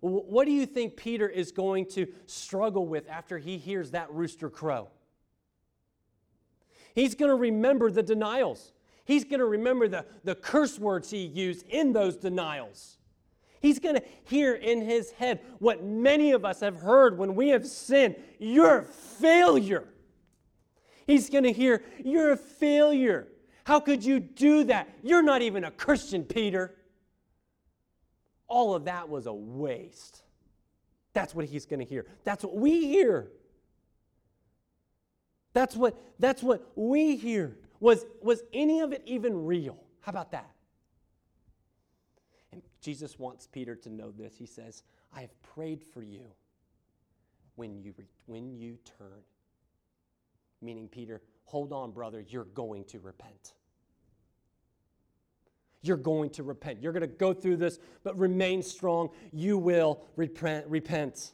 [0.02, 4.50] What do you think Peter is going to struggle with after he hears that rooster
[4.50, 4.90] crow?
[6.94, 8.74] He's going to remember the denials.
[9.06, 12.98] He's going to remember the, the curse words he used in those denials.
[13.60, 17.50] He's going to hear in his head what many of us have heard when we
[17.50, 19.88] have sinned You're a failure.
[21.08, 23.28] He's going to hear, You're a failure.
[23.64, 24.90] How could you do that?
[25.02, 26.76] You're not even a Christian, Peter
[28.48, 30.24] all of that was a waste.
[31.14, 32.06] That's what he's going to hear.
[32.24, 33.28] That's what we hear.
[35.54, 37.58] That's what, that's what we hear.
[37.80, 39.78] Was, was any of it even real?
[40.02, 40.52] How about that?
[42.52, 44.36] And Jesus wants Peter to know this.
[44.38, 44.84] He says,
[45.16, 46.26] I have prayed for you
[47.56, 47.94] when you,
[48.28, 49.24] when you turn.
[50.62, 53.54] Meaning, Peter, hold on, brother, you're going to repent.
[55.82, 56.82] You're going to repent.
[56.82, 59.10] You're going to go through this, but remain strong.
[59.32, 60.66] You will repent.
[60.68, 61.34] repent.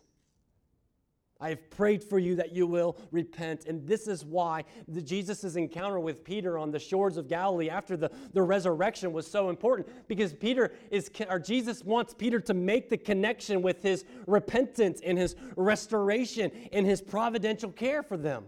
[1.44, 3.66] I have prayed for you that you will repent.
[3.66, 4.64] And this is why
[5.04, 9.50] Jesus' encounter with Peter on the shores of Galilee after the, the resurrection was so
[9.50, 9.90] important.
[10.08, 15.18] Because Peter is, or Jesus wants Peter to make the connection with his repentance and
[15.18, 18.46] his restoration and his providential care for them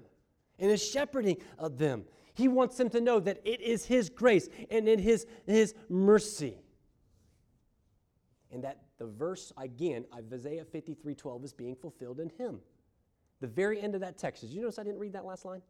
[0.57, 2.05] and his shepherding of them.
[2.35, 6.57] He wants them to know that it is His grace and in His, His mercy.
[8.51, 12.59] And that the verse, again, Isaiah 53 12, is being fulfilled in Him.
[13.39, 15.61] The very end of that text, did you notice I didn't read that last line?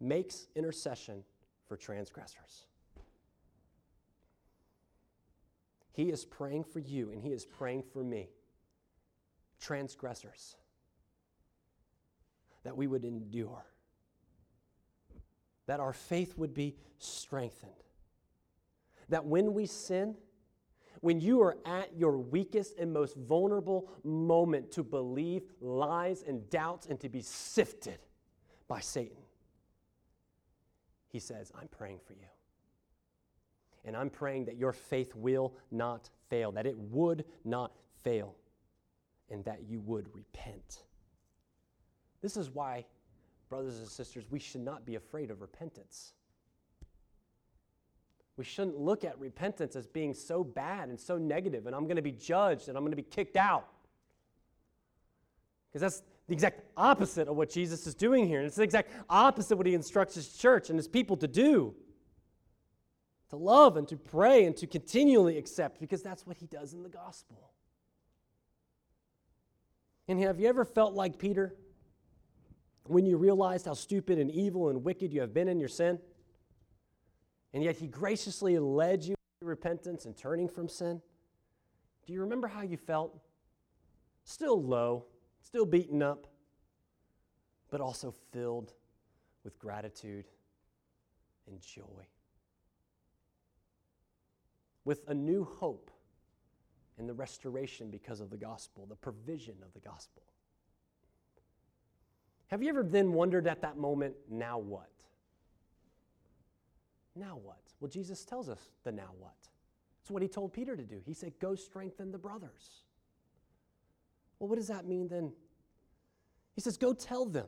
[0.00, 1.24] Makes intercession
[1.66, 2.66] for transgressors.
[5.92, 8.28] He is praying for you and He is praying for me,
[9.60, 10.56] transgressors,
[12.62, 13.64] that we would endure
[15.66, 17.72] that our faith would be strengthened.
[19.08, 20.14] That when we sin,
[21.00, 26.86] when you are at your weakest and most vulnerable moment to believe lies and doubts
[26.86, 27.98] and to be sifted
[28.68, 29.18] by Satan,
[31.08, 32.26] he says, I'm praying for you.
[33.84, 38.34] And I'm praying that your faith will not fail, that it would not fail,
[39.30, 40.84] and that you would repent.
[42.22, 42.86] This is why
[43.48, 46.12] brothers and sisters, we should not be afraid of repentance.
[48.36, 51.96] We shouldn't look at repentance as being so bad and so negative, and I'm going
[51.96, 53.68] to be judged and I'm going to be kicked out.
[55.68, 58.38] Because that's the exact opposite of what Jesus is doing here.
[58.38, 61.28] And it's the exact opposite of what he instructs his church and his people to
[61.28, 61.74] do
[63.30, 66.82] to love and to pray and to continually accept, because that's what he does in
[66.82, 67.50] the gospel.
[70.06, 71.54] And have you ever felt like Peter
[72.86, 75.98] when you realized how stupid and evil and wicked you have been in your sin?
[77.52, 81.00] And yet he graciously led you to repentance and turning from sin?
[82.06, 83.16] Do you remember how you felt?
[84.24, 85.06] Still low,
[85.40, 86.26] still beaten up,
[87.70, 88.72] but also filled
[89.44, 90.26] with gratitude
[91.46, 92.06] and joy.
[94.84, 95.90] With a new hope
[96.98, 100.22] in the restoration because of the gospel, the provision of the gospel.
[102.48, 104.90] Have you ever then wondered at that moment, now what?
[107.16, 107.60] Now what?
[107.80, 109.34] Well, Jesus tells us the now what.
[110.00, 111.00] It's what he told Peter to do.
[111.06, 112.82] He said, Go strengthen the brothers.
[114.38, 115.32] Well, what does that mean then?
[116.54, 117.46] He says, Go tell them.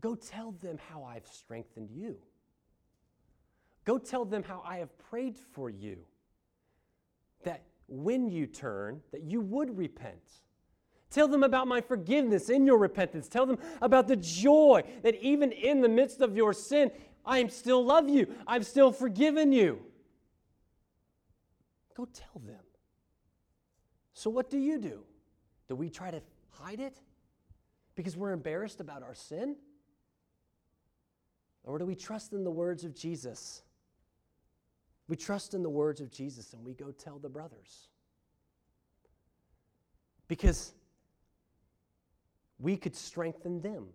[0.00, 2.16] Go tell them how I've strengthened you.
[3.84, 5.98] Go tell them how I have prayed for you.
[7.44, 10.40] That when you turn, that you would repent.
[11.14, 13.28] Tell them about my forgiveness in your repentance.
[13.28, 16.90] Tell them about the joy that even in the midst of your sin,
[17.24, 18.34] I still love you.
[18.48, 19.78] I've still forgiven you.
[21.96, 22.58] Go tell them.
[24.12, 25.04] So, what do you do?
[25.68, 26.96] Do we try to hide it
[27.94, 29.54] because we're embarrassed about our sin?
[31.62, 33.62] Or do we trust in the words of Jesus?
[35.06, 37.86] We trust in the words of Jesus and we go tell the brothers.
[40.26, 40.74] Because
[42.64, 43.88] we could strengthen them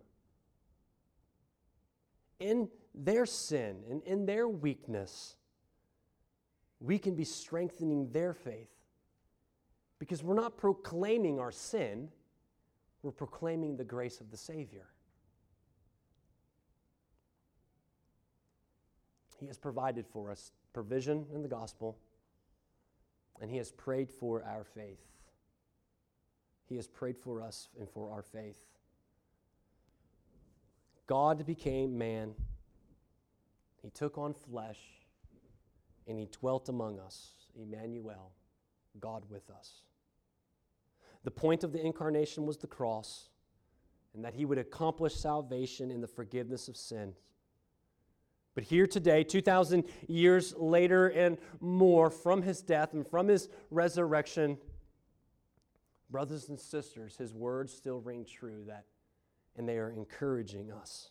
[2.38, 5.34] in their sin and in their weakness.
[6.78, 8.70] We can be strengthening their faith
[9.98, 12.10] because we're not proclaiming our sin,
[13.02, 14.86] we're proclaiming the grace of the Savior.
[19.40, 21.98] He has provided for us provision in the gospel,
[23.40, 25.00] and He has prayed for our faith.
[26.70, 28.64] He has prayed for us and for our faith.
[31.08, 32.32] God became man,
[33.82, 34.78] He took on flesh,
[36.06, 38.30] and He dwelt among us, Emmanuel,
[39.00, 39.82] God with us.
[41.24, 43.28] The point of the incarnation was the cross,
[44.14, 47.16] and that he would accomplish salvation in the forgiveness of sins.
[48.54, 54.58] But here today, 2,000 years later and more from his death and from his resurrection,
[56.10, 58.84] brothers and sisters, his words still ring true that,
[59.56, 61.10] and they are encouraging us.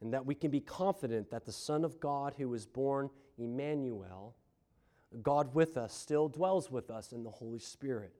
[0.00, 4.36] And that we can be confident that the Son of God who was born Emmanuel,
[5.22, 8.14] God with us, still dwells with us in the Holy Spirit.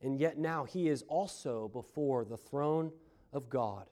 [0.00, 2.90] And yet now he is also before the throne
[3.32, 3.86] of God,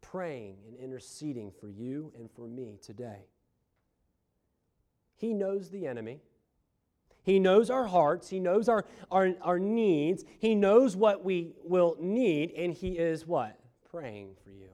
[0.00, 3.28] praying and interceding for you and for me today.
[5.16, 6.20] He knows the enemy.
[7.28, 8.30] He knows our hearts.
[8.30, 10.24] He knows our, our, our needs.
[10.38, 12.52] He knows what we will need.
[12.56, 13.60] And He is what?
[13.90, 14.70] Praying for you.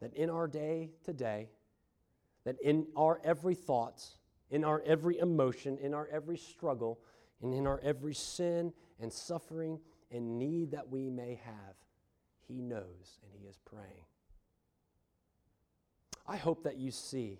[0.00, 1.50] That in our day today,
[2.42, 4.04] that in our every thought,
[4.50, 6.98] in our every emotion, in our every struggle,
[7.40, 9.78] and in our every sin and suffering
[10.10, 11.76] and need that we may have,
[12.48, 14.04] He knows and He is praying.
[16.26, 17.38] I hope that you see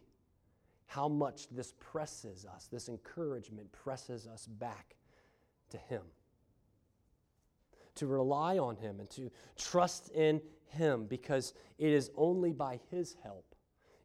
[0.87, 4.97] how much this presses us, this encouragement presses us back
[5.71, 6.03] to Him.
[7.97, 13.17] To rely on Him and to trust in Him because it is only by His
[13.23, 13.55] help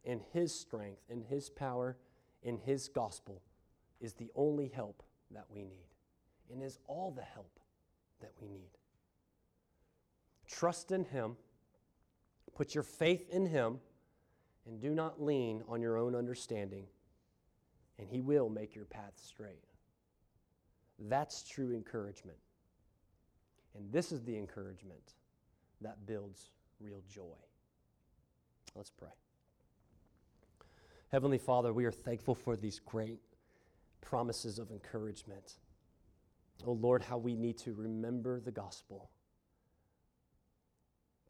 [0.04, 1.96] and His strength and His power
[2.42, 3.42] in His gospel
[4.00, 5.90] is the only help that we need
[6.50, 7.60] and is all the help
[8.20, 8.70] that we need.
[10.48, 11.36] Trust in Him,
[12.54, 13.78] put your faith in Him,
[14.66, 16.84] and do not lean on your own understanding,
[17.98, 19.64] and He will make your path straight.
[20.98, 22.38] That's true encouragement.
[23.74, 25.14] And this is the encouragement
[25.80, 26.50] that builds
[26.80, 27.38] real joy.
[28.74, 29.08] Let's pray.
[31.10, 33.20] Heavenly Father, we are thankful for these great
[34.00, 35.54] promises of encouragement.
[36.66, 39.10] Oh Lord, how we need to remember the gospel.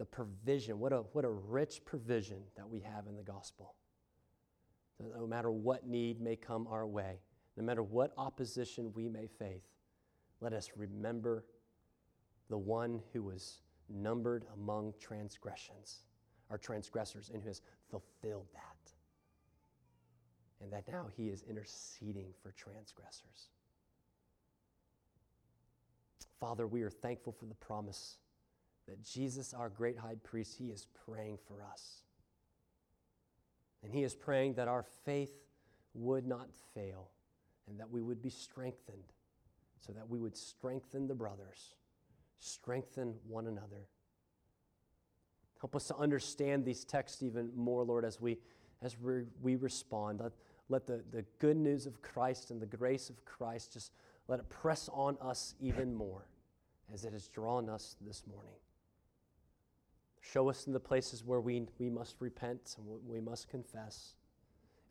[0.00, 3.74] The provision, what a, what a rich provision that we have in the gospel.
[4.98, 7.20] No matter what need may come our way,
[7.58, 9.74] no matter what opposition we may face,
[10.40, 11.44] let us remember
[12.48, 16.04] the one who was numbered among transgressions,
[16.48, 18.92] our transgressors, and who has fulfilled that.
[20.62, 23.50] And that now he is interceding for transgressors.
[26.38, 28.16] Father, we are thankful for the promise
[28.90, 32.02] that Jesus, our great high priest, he is praying for us.
[33.84, 35.32] And he is praying that our faith
[35.94, 37.10] would not fail
[37.68, 39.12] and that we would be strengthened
[39.78, 41.76] so that we would strengthen the brothers,
[42.40, 43.86] strengthen one another.
[45.60, 48.38] Help us to understand these texts even more, Lord, as we,
[48.82, 50.20] as we, we respond.
[50.20, 50.32] Let,
[50.68, 53.92] let the, the good news of Christ and the grace of Christ just
[54.26, 56.26] let it press on us even more
[56.92, 58.56] as it has drawn us this morning.
[60.20, 64.14] Show us in the places where we, we must repent and we must confess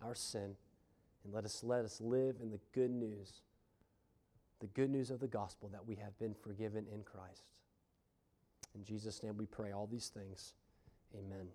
[0.04, 0.56] our sin.
[1.24, 3.42] And let us let us live in the good news,
[4.60, 7.44] the good news of the gospel that we have been forgiven in Christ.
[8.76, 10.54] In Jesus' name we pray all these things.
[11.18, 11.48] Amen.